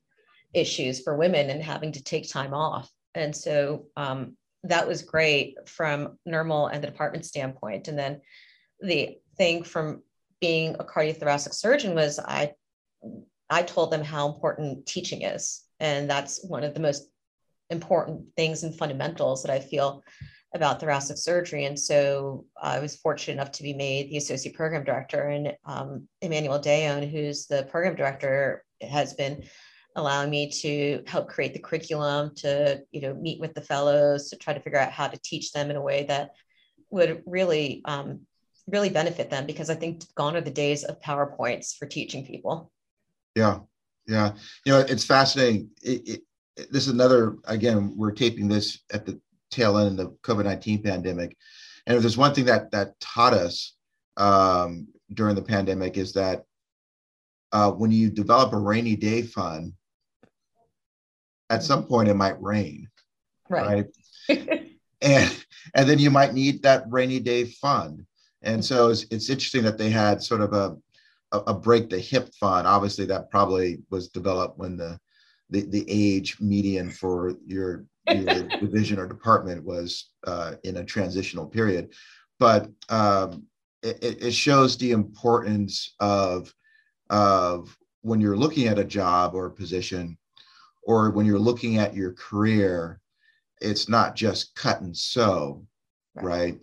[0.55, 5.57] issues for women and having to take time off and so um, that was great
[5.67, 7.89] from Nirmal and the department standpoint.
[7.89, 8.21] And then
[8.81, 10.03] the thing from
[10.41, 12.53] being a cardiothoracic surgeon was I
[13.51, 15.65] I told them how important teaching is.
[15.81, 17.09] And that's one of the most
[17.71, 20.03] important things and fundamentals that I feel
[20.55, 21.65] about thoracic surgery.
[21.65, 25.29] And so I was fortunate enough to be made the associate program director.
[25.29, 29.45] And um, Emmanuel Daon, who's the program director, has been
[29.99, 34.37] allowing me to help create the curriculum to you know meet with the fellows to
[34.37, 36.31] try to figure out how to teach them in a way that
[36.91, 38.21] would really um,
[38.67, 42.71] really benefit them because i think gone are the days of powerpoints for teaching people.
[43.35, 43.61] Yeah.
[44.07, 44.33] Yeah.
[44.65, 45.71] You know it's fascinating.
[45.83, 46.23] It, it,
[46.71, 51.37] this is another again we're taping this at the tail end of the covid-19 pandemic.
[51.87, 53.75] And if there's one thing that that taught us
[54.17, 56.45] um, during the pandemic is that
[57.53, 59.73] uh, when you develop a rainy day fund
[61.51, 62.89] at some point it might rain
[63.49, 63.87] right,
[64.29, 64.69] right?
[65.03, 68.05] and and then you might need that rainy day fund.
[68.43, 70.77] And so it's, it's interesting that they had sort of a
[71.33, 72.67] a break the hip fund.
[72.67, 74.99] Obviously that probably was developed when the
[75.51, 81.47] the, the age median for your your division or department was uh, in a transitional
[81.47, 81.93] period.
[82.39, 83.45] But um,
[83.83, 86.53] it, it shows the importance of
[87.11, 90.18] of when you're looking at a job or a position
[90.89, 92.99] or when you're looking at your career,
[93.61, 95.63] it's not just cut and sew,
[96.15, 96.25] right?
[96.25, 96.61] right?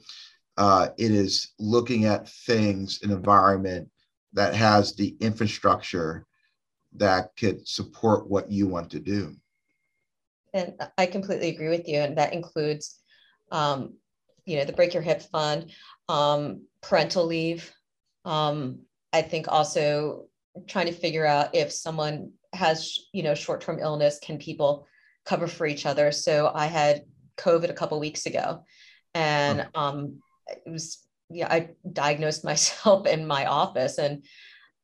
[0.58, 3.88] Uh, it is looking at things, an environment
[4.34, 6.26] that has the infrastructure
[6.94, 9.36] that could support what you want to do.
[10.56, 12.00] And I completely agree with you.
[12.00, 13.02] And that includes
[13.52, 13.94] um,
[14.46, 15.72] you know, the Break Your Hip Fund,
[16.10, 17.72] um, parental leave.
[18.24, 18.80] Um,
[19.14, 20.26] I think also
[20.68, 24.88] trying to figure out if someone has, you know, short-term illness, can people
[25.26, 26.12] cover for each other?
[26.12, 27.04] So I had
[27.38, 28.64] COVID a couple weeks ago,
[29.14, 34.24] and um, it was yeah, I diagnosed myself in my office, and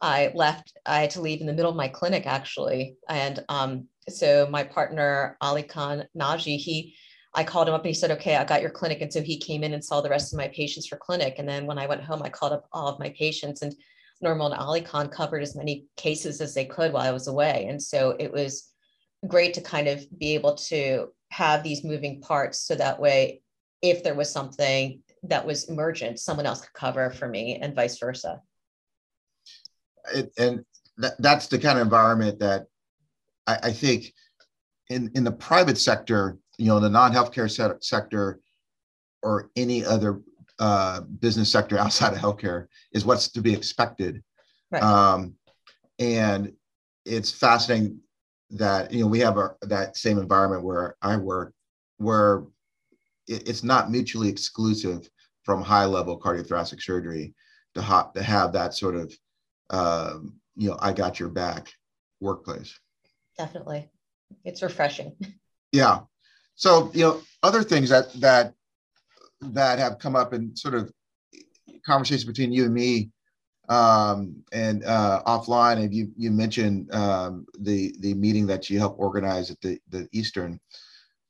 [0.01, 0.73] I left.
[0.85, 4.63] I had to leave in the middle of my clinic actually, and um, so my
[4.63, 6.95] partner Ali Khan Naji, he
[7.33, 9.01] I called him up and he said, okay, I got your clinic.
[9.01, 11.35] And so he came in and saw the rest of my patients for clinic.
[11.37, 13.73] And then when I went home, I called up all of my patients and
[14.23, 17.67] Nirmal and Khan covered as many cases as they could while I was away.
[17.69, 18.71] And so it was
[19.27, 22.59] great to kind of be able to have these moving parts.
[22.59, 23.41] So that way,
[23.81, 27.97] if there was something that was emergent, someone else could cover for me and vice
[27.97, 28.41] versa.
[30.13, 30.65] It, and
[30.97, 32.67] that, that's the kind of environment that
[33.47, 34.13] I, I think
[34.89, 38.39] in, in the private sector, you know, the non-healthcare se- sector
[39.23, 40.21] or any other
[40.61, 44.23] uh, business sector outside of healthcare is what's to be expected.
[44.71, 44.81] Right.
[44.81, 45.35] Um,
[45.99, 46.53] and
[47.05, 47.99] it's fascinating
[48.51, 51.53] that you know we have a, that same environment where I work,
[51.97, 52.43] where
[53.27, 55.09] it, it's not mutually exclusive
[55.43, 57.33] from high level cardiothoracic surgery
[57.75, 59.13] to, ha- to have that sort of
[59.71, 61.73] um, you know I got your back
[62.19, 62.79] workplace.
[63.37, 63.89] Definitely,
[64.45, 65.15] it's refreshing.
[65.73, 66.01] Yeah,
[66.61, 68.53] so, you know, other things that that
[69.41, 70.91] that have come up in sort of
[71.85, 73.09] conversations between you and me
[73.69, 78.99] um, and uh, offline, and you you mentioned um, the the meeting that you helped
[78.99, 80.59] organize at the the Eastern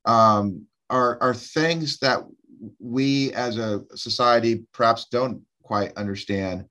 [0.06, 2.24] um, are are things that
[2.80, 6.66] we as a society perhaps don't quite understand,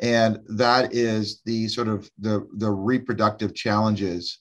[0.00, 4.40] and that is the sort of the the reproductive challenges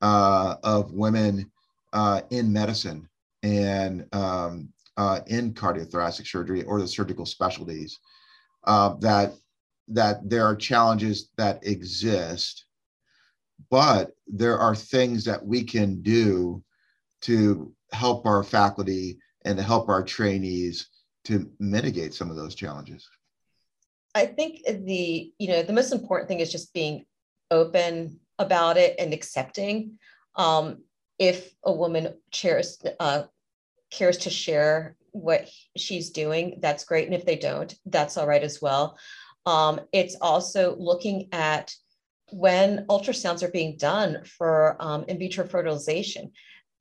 [0.00, 1.50] uh, of women
[1.92, 3.08] uh, in medicine
[3.42, 7.98] and um, uh, in cardiothoracic surgery or the surgical specialties
[8.64, 9.32] uh, that
[9.88, 12.64] that there are challenges that exist,
[13.70, 16.62] but there are things that we can do
[17.20, 20.88] to help our faculty and to help our trainees
[21.24, 23.06] to mitigate some of those challenges.
[24.14, 27.04] I think the you know the most important thing is just being
[27.50, 29.98] open about it and accepting.
[30.36, 30.82] Um,
[31.18, 33.24] if a woman chairs uh,
[33.96, 37.06] cares to share what she's doing, that's great.
[37.06, 38.98] And if they don't, that's all right as well.
[39.46, 41.74] Um, it's also looking at
[42.32, 46.32] when ultrasounds are being done for um, in vitro fertilization.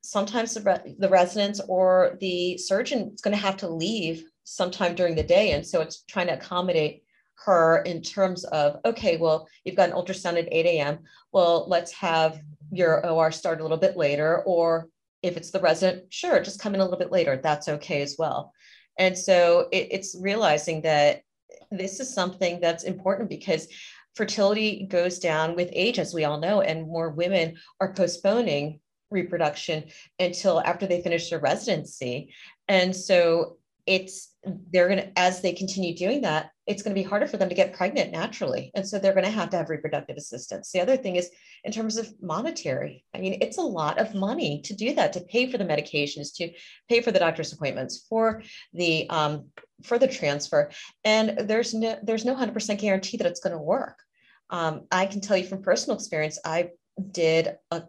[0.02, 4.96] Sometimes the, re- the residents or the surgeon is going to have to leave sometime
[4.96, 5.52] during the day.
[5.52, 7.04] And so it's trying to accommodate
[7.46, 11.00] her in terms of, okay, well, you've got an ultrasound at 8 a.m.
[11.32, 12.40] Well, let's have
[12.72, 14.88] your OR start a little bit later, or
[15.24, 17.40] if it's the resident, sure, just come in a little bit later.
[17.42, 18.54] That's okay as well.
[19.00, 21.22] And so it, it's realizing that
[21.72, 23.68] this is something that's important because
[24.16, 29.86] fertility goes down with age, as we all know, and more women are postponing reproduction
[30.20, 32.34] until after they finish their residency.
[32.68, 34.34] And so it's
[34.72, 37.50] they're going to as they continue doing that it's going to be harder for them
[37.50, 38.72] to get pregnant naturally.
[38.74, 40.72] And so they're going to have to have reproductive assistance.
[40.72, 41.30] The other thing is
[41.66, 45.22] in terms of monetary i mean it's a lot of money to do that to
[45.22, 46.52] pay for the medications to
[46.90, 48.44] pay for the doctor's appointments for
[48.74, 49.46] the um,
[49.84, 50.72] for the transfer.
[51.04, 54.00] And there's no there's no 100% guarantee that it's going to work.
[54.50, 56.70] Um, i can tell you from personal experience i
[57.12, 57.84] did a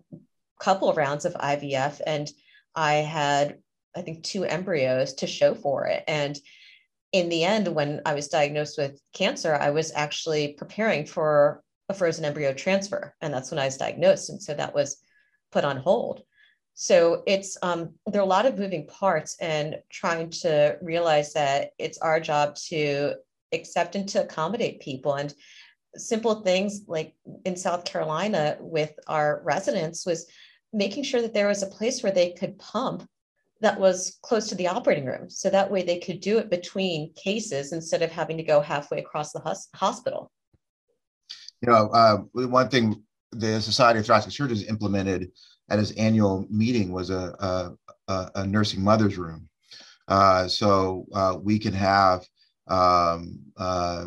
[0.61, 2.31] couple rounds of ivf and
[2.75, 3.59] i had
[3.97, 6.05] I think, two embryos to show for it.
[6.09, 6.39] And
[7.13, 11.95] in the end, when I was diagnosed with cancer, I was actually preparing for a
[11.95, 13.15] frozen embryo transfer.
[13.21, 14.31] And that's when I was diagnosed.
[14.31, 14.97] And so that was
[15.53, 16.23] put on hold.
[16.75, 21.71] So it's um, there are a lot of moving parts and trying to realize that
[21.79, 23.15] it's our job to
[23.53, 25.15] accept and to accommodate people.
[25.15, 25.33] And
[25.97, 30.27] simple things like in South Carolina with our residents was
[30.73, 33.09] making sure that there was a place where they could pump
[33.61, 35.31] that was close to the operating room.
[35.31, 38.98] So that way they could do it between cases instead of having to go halfway
[38.98, 40.31] across the hus- hospital.
[41.63, 43.02] You know, uh, one thing
[43.33, 45.31] the Society of Thoracic Surgeons implemented
[45.71, 47.77] at its annual meeting was a,
[48.09, 49.48] a, a nursing mother's room.
[50.09, 52.27] Uh, so uh, we can have
[52.69, 54.07] um, uh,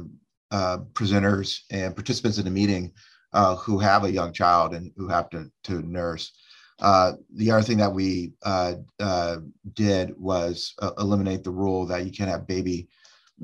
[0.51, 2.91] uh, presenters and participants in the meeting
[3.33, 6.31] uh, who have a young child and who have to, to nurse.
[6.79, 9.37] Uh, the other thing that we uh, uh,
[9.73, 12.87] did was uh, eliminate the rule that you can't have baby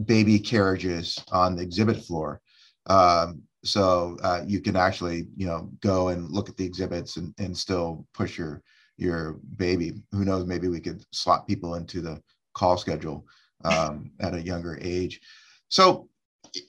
[0.06, 2.42] baby carriages on the exhibit floor.
[2.88, 7.34] Um, so uh, you can actually, you know, go and look at the exhibits and,
[7.38, 8.62] and still push your
[8.98, 9.94] your baby.
[10.12, 10.46] Who knows?
[10.46, 12.22] Maybe we could slot people into the
[12.54, 13.26] call schedule
[13.64, 15.22] um, at a younger age.
[15.70, 16.08] So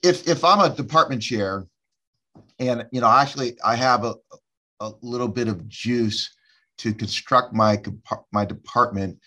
[0.03, 1.67] if if I'm a department chair,
[2.59, 4.15] and you know, actually I have a
[4.79, 6.34] a little bit of juice
[6.77, 7.81] to construct my
[8.31, 9.19] my department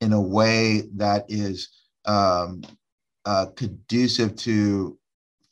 [0.00, 1.68] in a way that is
[2.04, 2.62] um,
[3.24, 4.98] uh, conducive to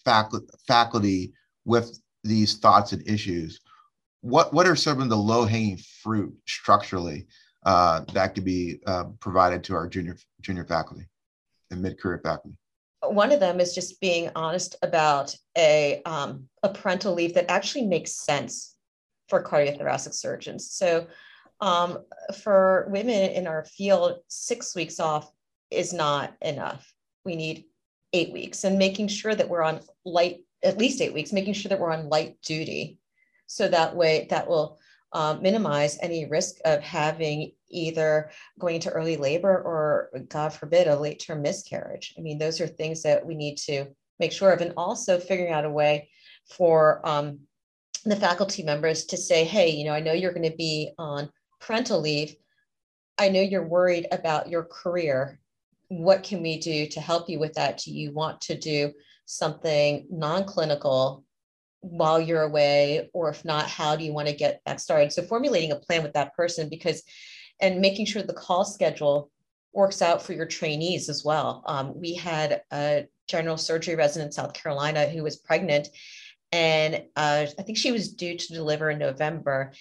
[0.05, 1.33] faculty, faculty
[1.65, 3.61] with these thoughts and issues.
[4.21, 7.27] What what are some of the low hanging fruit structurally
[7.67, 11.07] uh, that could be uh, provided to our junior junior faculty
[11.71, 12.57] and mid career faculty?
[13.03, 17.87] One of them is just being honest about a um, a parental leave that actually
[17.87, 18.77] makes sense
[19.29, 20.71] for cardiothoracic surgeons.
[20.71, 21.07] So
[21.61, 21.99] um,
[22.43, 25.31] for women in our field, six weeks off
[25.71, 26.93] is not enough.
[27.25, 27.65] We need
[28.13, 31.69] eight weeks and making sure that we're on light, at least eight weeks, making sure
[31.69, 32.99] that we're on light duty.
[33.47, 34.79] So that way that will
[35.13, 40.99] um, minimize any risk of having either going into early labor or, God forbid, a
[40.99, 42.15] late term miscarriage.
[42.19, 43.87] I mean, those are things that we need to
[44.19, 46.09] make sure of, and also figuring out a way
[46.51, 47.41] for um,
[48.05, 51.31] the faculty members to say, hey, you know, I know you're going to be on
[51.61, 52.37] parental leave.
[53.19, 55.39] I know you're worried about your career.
[55.89, 57.79] What can we do to help you with that?
[57.79, 58.93] Do you want to do
[59.27, 61.25] something non clinical
[61.81, 63.11] while you're away?
[63.13, 65.13] Or if not, how do you want to get that started?
[65.13, 67.03] So, formulating a plan with that person because,
[67.61, 69.31] and making sure the call schedule
[69.73, 71.63] works out for your trainees as well.
[71.67, 75.89] Um, we had a general surgery resident in South Carolina who was pregnant
[76.55, 79.73] and uh, I think she was due to deliver in November.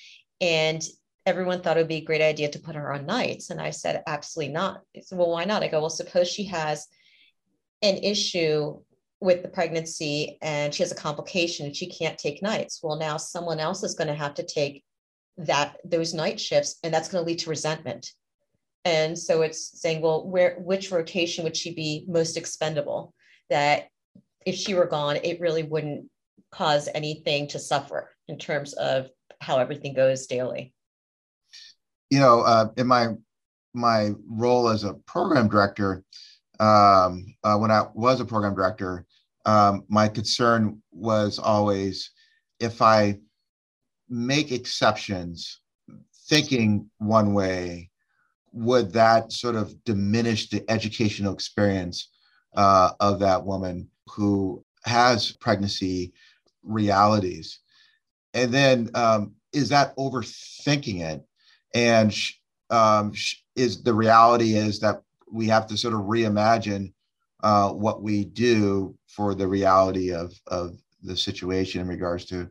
[0.41, 0.82] And
[1.26, 3.49] everyone thought it would be a great idea to put her on nights.
[3.49, 4.82] And I said, absolutely not.
[5.01, 5.63] Said, well, why not?
[5.63, 6.88] I go, well, suppose she has
[7.82, 8.80] an issue
[9.21, 12.82] with the pregnancy and she has a complication and she can't take nights.
[12.84, 14.84] Well, now someone else is going to have to take
[15.38, 18.11] that those night shifts, and that's going to lead to resentment.
[18.86, 23.13] And so it's saying, well, where which rotation would she be most expendable?
[23.49, 23.88] That
[24.45, 26.09] if she were gone, it really wouldn't
[26.51, 29.09] cause anything to suffer in terms of
[29.39, 30.74] how everything goes daily?
[32.14, 33.16] You know, uh, in my
[33.74, 36.03] my role as a program director,
[36.59, 39.07] um, uh, when I was a program director,
[39.45, 42.11] um, my concern was always
[42.59, 43.18] if I
[44.09, 45.59] make exceptions,
[46.30, 47.89] thinking one way,
[48.51, 52.09] would that sort of diminish the educational experience
[52.55, 56.14] uh, of that woman who has pregnancy
[56.61, 57.57] realities?
[58.36, 61.26] And then um, is that overthinking it
[61.74, 62.15] and
[62.69, 63.13] um,
[63.55, 65.01] is the reality is that
[65.32, 66.93] we have to sort of reimagine
[67.43, 72.49] uh, what we do for the reality of, of the situation in regards to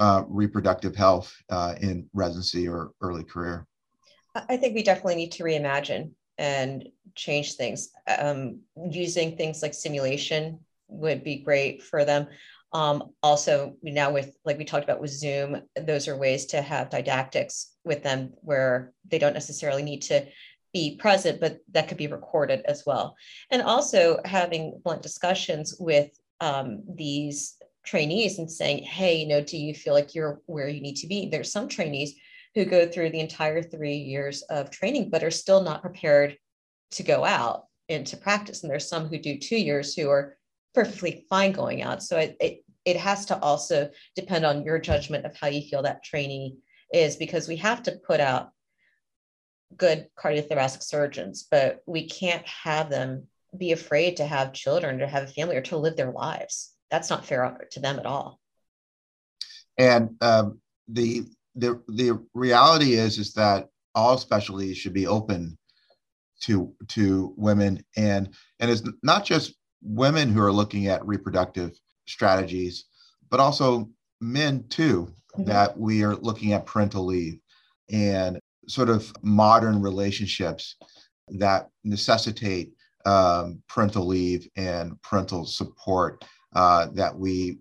[0.00, 3.66] uh, reproductive health uh, in residency or early career.
[4.34, 7.90] I think we definitely need to reimagine and change things.
[8.18, 8.60] Um,
[8.90, 12.28] using things like simulation would be great for them.
[12.72, 16.88] Um, also, now with like we talked about with Zoom, those are ways to have
[16.88, 20.26] didactics with them where they don't necessarily need to
[20.72, 23.16] be present, but that could be recorded as well.
[23.50, 26.10] And also having blunt discussions with
[26.40, 30.80] um, these trainees and saying, hey, you know, do you feel like you're where you
[30.80, 31.28] need to be?
[31.28, 32.14] There's some trainees
[32.54, 36.36] who go through the entire three years of training, but are still not prepared
[36.92, 38.62] to go out into practice.
[38.62, 40.36] And there's some who do two years who are
[40.74, 42.02] perfectly fine going out.
[42.02, 45.82] So it, it, it has to also depend on your judgment of how you feel
[45.82, 46.56] that trainee
[46.92, 48.50] is because we have to put out
[49.76, 53.26] good cardiothoracic surgeons, but we can't have them
[53.56, 56.72] be afraid to have children, to have a family, or to live their lives.
[56.90, 58.40] That's not fair to them at all.
[59.78, 61.24] And um, the
[61.54, 65.58] the the reality is is that all specialties should be open
[66.42, 72.86] to to women, and and it's not just women who are looking at reproductive strategies,
[73.30, 73.88] but also
[74.20, 75.44] men too, mm-hmm.
[75.44, 77.38] that we are looking at parental leave
[77.90, 80.76] and sort of modern relationships
[81.28, 82.72] that necessitate
[83.04, 86.24] um, parental leave and parental support
[86.54, 87.58] uh, that we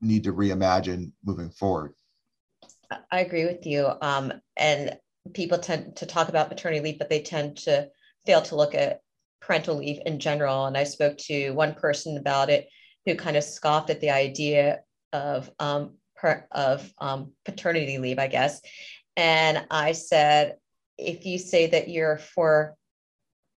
[0.00, 1.92] need to reimagine moving forward.
[3.10, 3.88] I agree with you.
[4.00, 4.98] Um, and
[5.34, 7.88] people tend to talk about maternity leave, but they tend to
[8.26, 9.00] fail to look at
[9.40, 10.66] parental leave in general.
[10.66, 12.68] And I spoke to one person about it
[13.06, 14.80] who kind of scoffed at the idea
[15.12, 15.94] of um,
[16.50, 18.60] of um, paternity leave, I guess.
[19.16, 20.56] And I said,
[20.98, 22.74] if you say that you're for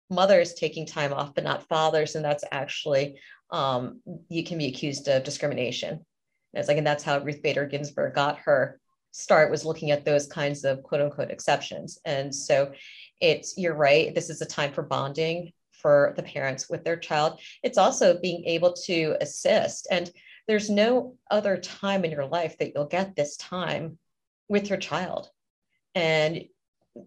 [0.10, 3.20] mothers taking time off, but not fathers, and that's actually
[3.52, 5.92] um, you can be accused of discrimination.
[5.94, 8.80] And it's like, and that's how Ruth Bader Ginsburg got her
[9.12, 12.00] start was looking at those kinds of quote unquote exceptions.
[12.06, 12.72] And so
[13.20, 14.14] it's you're right.
[14.16, 17.40] This is a time for bonding for the parents with their child.
[17.64, 19.88] It's also being able to assist.
[19.92, 20.10] And
[20.48, 23.98] there's no other time in your life that you'll get this time
[24.50, 25.30] with your child.
[25.96, 26.44] And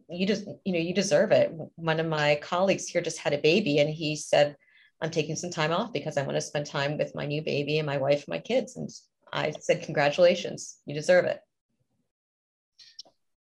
[0.08, 1.52] you just, you know, you deserve it.
[1.76, 4.56] One of my colleagues here just had a baby and he said,
[5.00, 7.78] I'm taking some time off because I want to spend time with my new baby
[7.78, 8.76] and my wife and my kids.
[8.76, 8.88] And
[9.32, 11.40] I said, Congratulations, you deserve it.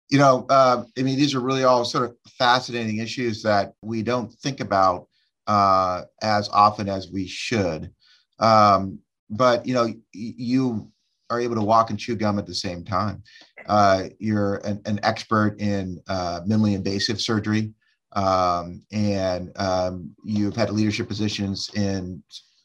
[0.09, 4.01] You know, uh, I mean, these are really all sort of fascinating issues that we
[4.01, 5.07] don't think about
[5.47, 7.91] uh, as often as we should.
[8.39, 8.99] Um,
[9.31, 10.91] but, you know, you
[11.29, 13.23] are able to walk and chew gum at the same time.
[13.65, 17.73] Uh, you're an, an, expert in uh, minimally invasive surgery,
[18.11, 22.21] um, and um, you've had leadership positions in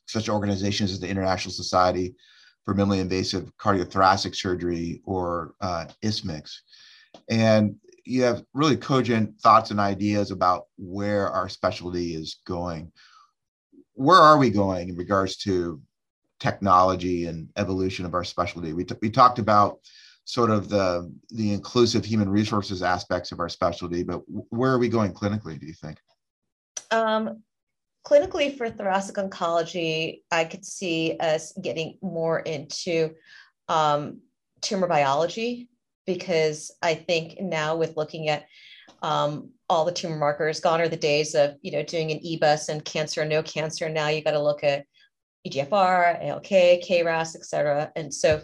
[0.06, 2.14] such organizations as the International Society
[2.64, 6.50] for Minimally Invasive Cardiothoracic Surgery or uh, ISMICS.
[7.30, 12.90] And you have really cogent thoughts and ideas about where our specialty is going.
[13.94, 15.80] Where are we going in regards to
[16.40, 18.72] technology and evolution of our specialty?
[18.72, 19.78] We, we talked about
[20.26, 24.88] sort of the the inclusive human resources aspects of our specialty but where are we
[24.88, 25.98] going clinically do you think
[26.90, 27.42] um,
[28.04, 33.14] clinically for thoracic oncology i could see us getting more into
[33.68, 34.20] um,
[34.60, 35.68] tumor biology
[36.06, 38.46] because i think now with looking at
[39.02, 42.68] um, all the tumor markers gone are the days of you know doing an ebus
[42.68, 44.86] and cancer and no cancer now you got to look at
[45.46, 48.40] egfr alk kras et cetera and so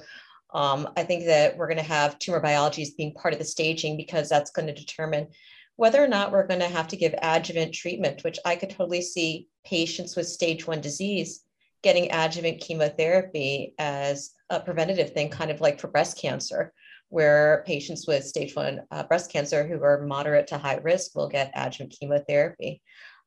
[0.55, 3.45] um, I think that we're going to have tumor biology as being part of the
[3.45, 5.29] staging because that's going to determine
[5.77, 9.01] whether or not we're going to have to give adjuvant treatment, which I could totally
[9.01, 11.43] see patients with stage one disease
[11.83, 16.73] getting adjuvant chemotherapy as a preventative thing, kind of like for breast cancer,
[17.09, 21.29] where patients with stage one uh, breast cancer who are moderate to high risk will
[21.29, 22.81] get adjuvant chemotherapy.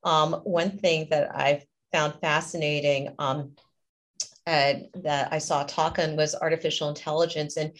[0.04, 3.54] Um, one thing that I've found fascinating um,
[4.46, 7.58] that I saw a talk on was artificial intelligence.
[7.58, 7.72] And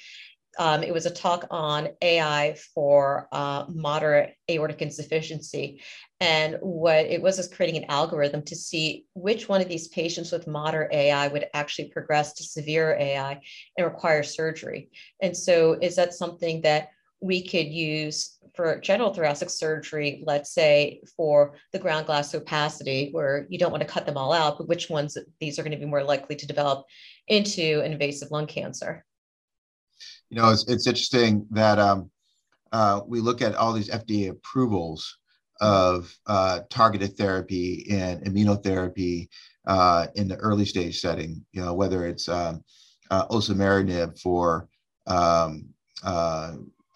[0.58, 5.82] um, it was a talk on AI for uh, moderate aortic insufficiency.
[6.22, 10.32] And what it was is creating an algorithm to see which one of these patients
[10.32, 13.42] with moderate AI would actually progress to severe AI
[13.78, 14.90] and require surgery.
[15.22, 16.90] And so, is that something that
[17.26, 23.48] we could use for general thoracic surgery, let's say for the ground glass opacity, where
[23.50, 25.78] you don't want to cut them all out, but which ones these are going to
[25.78, 26.86] be more likely to develop
[27.28, 29.04] into invasive lung cancer?
[30.30, 32.10] You know, it's, it's interesting that um,
[32.72, 35.18] uh, we look at all these FDA approvals
[35.62, 39.30] of uh, targeted therapy and immunotherapy
[39.68, 42.64] uh, in the early stage setting, you know, whether it's um,
[43.10, 44.68] uh, osimertinib for
[45.08, 45.66] um,
[46.04, 46.54] uh,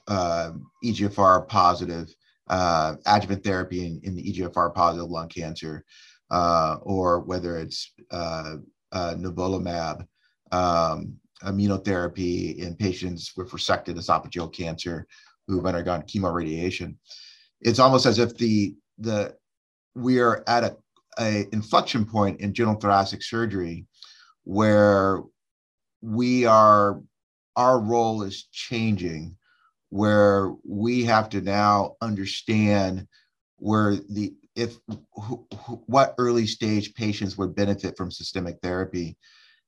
[0.10, 0.51] uh,
[0.84, 2.14] EGFR positive
[2.49, 5.86] uh, adjuvant therapy in, in, the EGFR positive lung cancer,
[6.32, 8.55] uh, or whether it's uh,
[8.91, 10.05] uh, nivolumab
[10.51, 15.07] um, immunotherapy in patients with resected esophageal cancer
[15.47, 16.95] who've undergone chemoradiation.
[17.62, 19.36] It's almost as if the the
[19.95, 20.78] we are at a,
[21.20, 23.86] a inflection point in general thoracic surgery
[24.43, 25.22] where
[26.01, 27.01] we are
[27.55, 29.36] our role is changing
[29.90, 33.08] where we have to now understand
[33.58, 34.78] where the if
[35.86, 39.18] what early stage patients would benefit from systemic therapy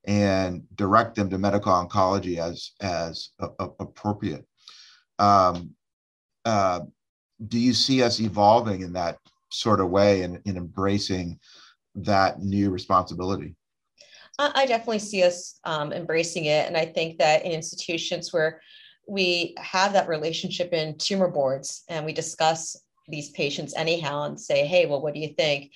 [0.06, 4.46] and direct them to medical oncology as as a, a, appropriate
[5.20, 5.72] um,
[6.46, 6.82] uh,
[7.48, 9.18] do you see us evolving in that
[9.52, 11.40] sort of way and in, in embracing
[11.96, 13.56] that new responsibility
[14.40, 16.68] I definitely see us um, embracing it.
[16.68, 18.62] And I think that in institutions where
[19.08, 22.78] we have that relationship in tumor boards and we discuss
[23.08, 25.72] these patients anyhow and say, hey, well, what do you think?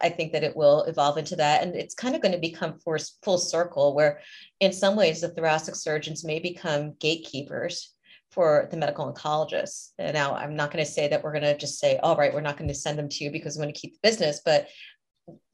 [0.00, 1.62] I think that it will evolve into that.
[1.62, 4.20] And it's kind of going to become for full circle where
[4.60, 7.94] in some ways the thoracic surgeons may become gatekeepers
[8.30, 9.90] for the medical oncologists.
[9.98, 12.32] And now I'm not going to say that we're going to just say, all right,
[12.32, 14.40] we're not going to send them to you because we want to keep the business,
[14.44, 14.68] but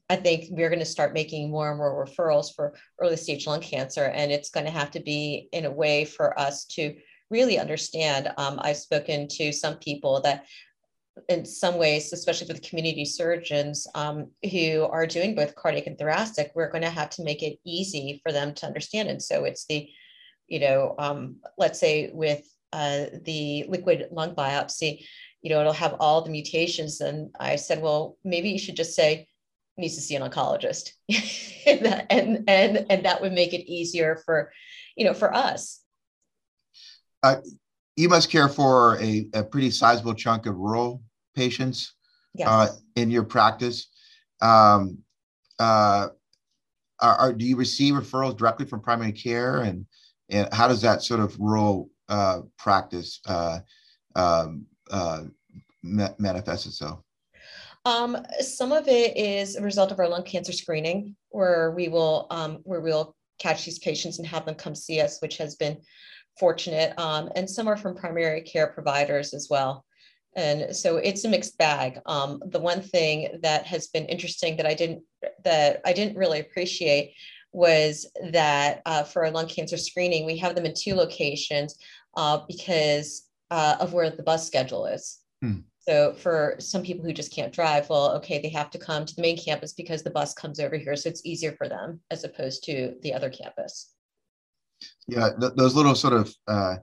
[0.09, 3.61] I think we're going to start making more and more referrals for early stage lung
[3.61, 4.05] cancer.
[4.05, 6.95] And it's going to have to be in a way for us to
[7.29, 8.31] really understand.
[8.37, 10.45] Um, I've spoken to some people that
[11.29, 15.97] in some ways, especially for the community surgeons um, who are doing both cardiac and
[15.97, 19.09] thoracic, we're going to have to make it easy for them to understand.
[19.09, 19.89] And so it's the,
[20.47, 25.05] you know, um, let's say with uh, the liquid lung biopsy,
[25.41, 26.99] you know, it'll have all the mutations.
[26.99, 29.27] And I said, well, maybe you should just say,
[29.77, 30.91] needs to see an oncologist.
[31.65, 34.51] and, and, and that would make it easier for,
[34.97, 35.84] you know, for us
[37.25, 37.41] uh,
[37.95, 41.01] you must care for a, a pretty sizable chunk of rural
[41.35, 41.95] patients
[42.35, 42.47] yes.
[42.47, 43.87] uh, in your practice.
[44.41, 44.99] um,
[45.59, 46.07] uh,
[47.01, 49.85] are, are, do you receive referrals directly from primary care, and
[50.29, 53.59] and how does that sort of rural uh, practice uh,
[54.15, 55.23] um, uh,
[55.83, 57.01] manifest itself?
[57.83, 62.27] Um, some of it is a result of our lung cancer screening, where we will
[62.31, 65.77] um, where we'll catch these patients and have them come see us, which has been
[66.39, 66.97] fortunate.
[66.99, 69.85] Um, and some are from primary care providers as well.
[70.35, 71.99] And so it's a mixed bag.
[72.05, 75.03] Um, the one thing that has been interesting that I didn't
[75.43, 77.13] that I didn't really appreciate
[77.53, 81.77] was that uh, for our lung cancer screening, we have them in two locations
[82.17, 85.19] uh, because uh, of where the bus schedule is.
[85.41, 85.59] Hmm.
[85.79, 89.15] So for some people who just can't drive, well, okay, they have to come to
[89.15, 92.23] the main campus because the bus comes over here, so it's easier for them as
[92.23, 93.94] opposed to the other campus.
[95.07, 96.75] Yeah, th- those little sort of uh,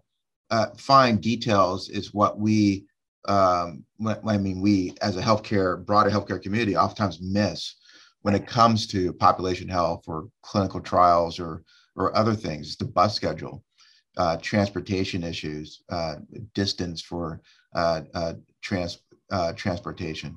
[0.51, 2.87] uh, fine details is what we,
[3.29, 3.85] um,
[4.27, 7.77] I mean, we as a healthcare broader healthcare community oftentimes miss
[8.23, 11.63] when it comes to population health or clinical trials or
[11.97, 12.69] or other things.
[12.69, 13.63] It's The bus schedule,
[14.17, 16.17] uh, transportation issues, uh,
[16.55, 17.41] distance for
[17.75, 18.99] uh, uh, trans
[19.57, 20.37] transportation.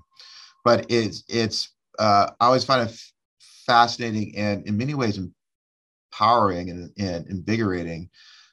[0.63, 2.95] But it's it's I always find it
[3.65, 5.19] fascinating and in many ways
[6.15, 8.09] empowering and, and invigorating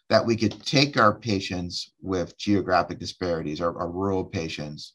[0.09, 4.95] that we could take our patients with geographic disparities, our, our rural patients,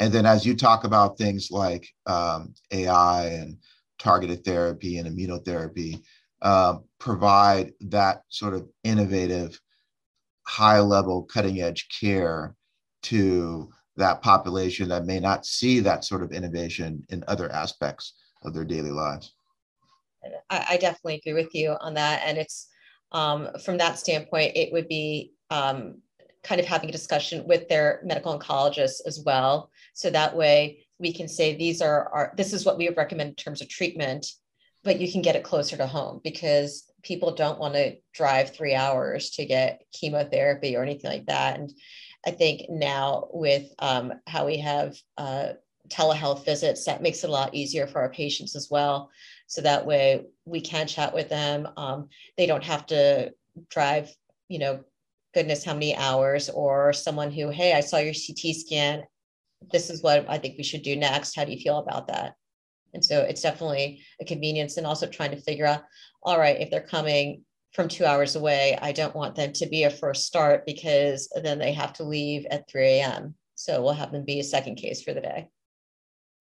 [0.00, 3.58] and then as you talk about things like um, AI and
[3.98, 6.00] targeted therapy and immunotherapy,
[6.42, 9.60] uh, provide that sort of innovative,
[10.44, 12.54] high level, cutting edge care
[13.02, 18.54] to that population that may not see that sort of innovation in other aspects of
[18.54, 19.34] their daily lives.
[20.50, 22.22] I, I definitely agree with you on that.
[22.24, 22.68] And it's
[23.12, 26.02] um, from that standpoint, it would be um,
[26.42, 29.70] kind of having a discussion with their medical oncologist as well.
[29.94, 33.30] So that way we can say these are our, this is what we would recommend
[33.30, 34.26] in terms of treatment,
[34.84, 38.74] but you can get it closer to home because people don't want to drive three
[38.74, 41.58] hours to get chemotherapy or anything like that.
[41.58, 41.72] And
[42.26, 45.50] I think now with um, how we have uh,
[45.88, 49.10] telehealth visits, that makes it a lot easier for our patients as well.
[49.48, 51.68] So that way we can chat with them.
[51.76, 53.32] Um, they don't have to
[53.70, 54.14] drive,
[54.48, 54.84] you know,
[55.34, 59.02] goodness how many hours, or someone who, hey, I saw your CT scan.
[59.72, 61.34] This is what I think we should do next.
[61.34, 62.34] How do you feel about that?
[62.94, 65.82] And so it's definitely a convenience and also trying to figure out,
[66.22, 67.42] all right, if they're coming
[67.72, 71.58] from two hours away, I don't want them to be a first start because then
[71.58, 73.34] they have to leave at 3 a.m.
[73.54, 75.48] So we'll have them be a second case for the day.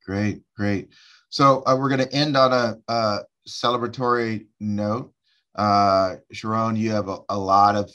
[0.05, 0.89] Great, great.
[1.29, 5.13] So uh, we're going to end on a, a celebratory note.
[5.55, 7.91] Uh, Sharon, you have a, a lot of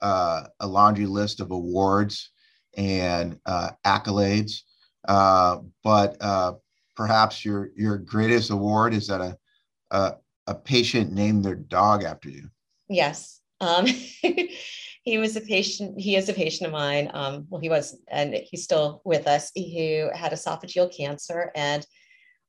[0.00, 2.30] uh, a laundry list of awards
[2.76, 4.60] and uh, accolades,
[5.08, 6.54] uh, but uh,
[6.96, 9.36] perhaps your your greatest award is that a,
[9.90, 10.14] a,
[10.46, 12.48] a patient named their dog after you.
[12.88, 13.40] Yes.
[13.60, 13.86] Um,
[15.02, 17.10] he was a patient, he is a patient of mine.
[17.12, 21.86] Um, well, he was, and he's still with us, who had esophageal cancer and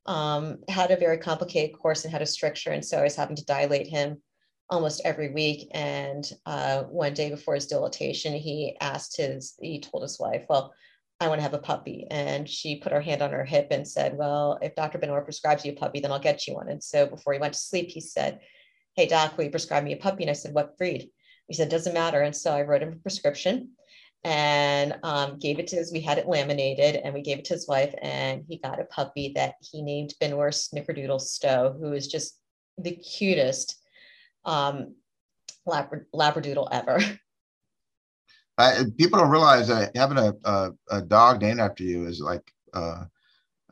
[0.05, 2.71] um, had a very complicated course and had a stricture.
[2.71, 4.21] And so I was having to dilate him
[4.69, 5.69] almost every week.
[5.71, 10.73] And uh, one day before his dilatation, he asked his, he told his wife, well,
[11.19, 12.07] I want to have a puppy.
[12.09, 14.97] And she put her hand on her hip and said, well, if Dr.
[14.97, 16.69] Ben-Or prescribes you a puppy, then I'll get you one.
[16.69, 18.39] And so before he went to sleep, he said,
[18.95, 20.23] hey, doc, will you prescribe me a puppy?
[20.23, 21.09] And I said, what breed?
[21.47, 22.21] He said, doesn't matter.
[22.21, 23.71] And so I wrote him a prescription
[24.23, 27.53] and um, gave it to his, we had it laminated and we gave it to
[27.53, 32.07] his wife and he got a puppy that he named Ben-Or Snickerdoodle Stowe, who is
[32.07, 32.39] just
[32.77, 33.77] the cutest
[34.45, 34.95] um,
[35.67, 36.99] Labra- Labradoodle ever.
[38.57, 42.43] Uh, people don't realize that having a, a, a, dog named after you is like
[42.75, 43.05] uh,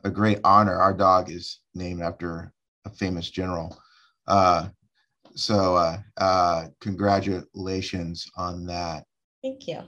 [0.02, 0.74] a great honor.
[0.74, 2.52] Our dog is named after
[2.84, 3.78] a famous general.
[4.26, 4.70] Uh,
[5.36, 9.04] so uh, uh, congratulations on that.
[9.42, 9.82] Thank you.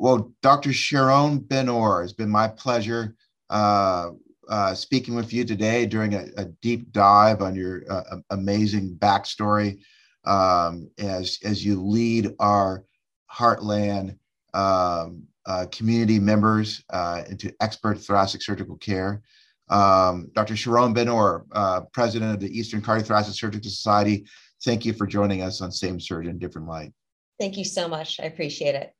[0.00, 0.72] Well, Dr.
[0.72, 3.14] Sharon Ben-Or, it's been my pleasure
[3.50, 4.12] uh,
[4.48, 9.80] uh, speaking with you today during a, a deep dive on your uh, amazing backstory
[10.24, 12.86] um, as, as you lead our
[13.30, 14.16] Heartland
[14.54, 19.20] um, uh, community members uh, into expert thoracic surgical care.
[19.68, 20.56] Um, Dr.
[20.56, 24.24] Sharon Ben-Or, uh, president of the Eastern Cardiothoracic Surgical Society,
[24.64, 26.90] thank you for joining us on Same Surgeon, Different Life.
[27.38, 28.18] Thank you so much.
[28.18, 28.94] I appreciate it.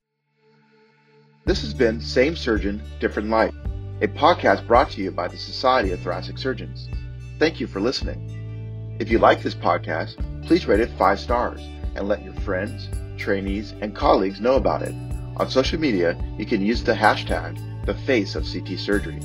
[1.46, 3.54] This has been Same Surgeon, Different Life,
[4.02, 6.90] a podcast brought to you by the Society of Thoracic Surgeons.
[7.38, 8.96] Thank you for listening.
[9.00, 10.16] If you like this podcast,
[10.46, 11.60] please rate it five stars
[11.94, 14.94] and let your friends, trainees, and colleagues know about it.
[15.38, 19.18] On social media, you can use the hashtag the face of CT surgery.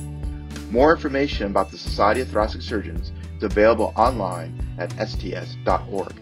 [0.70, 6.14] More information about the Society of Thoracic Surgeons is available online at sts.org.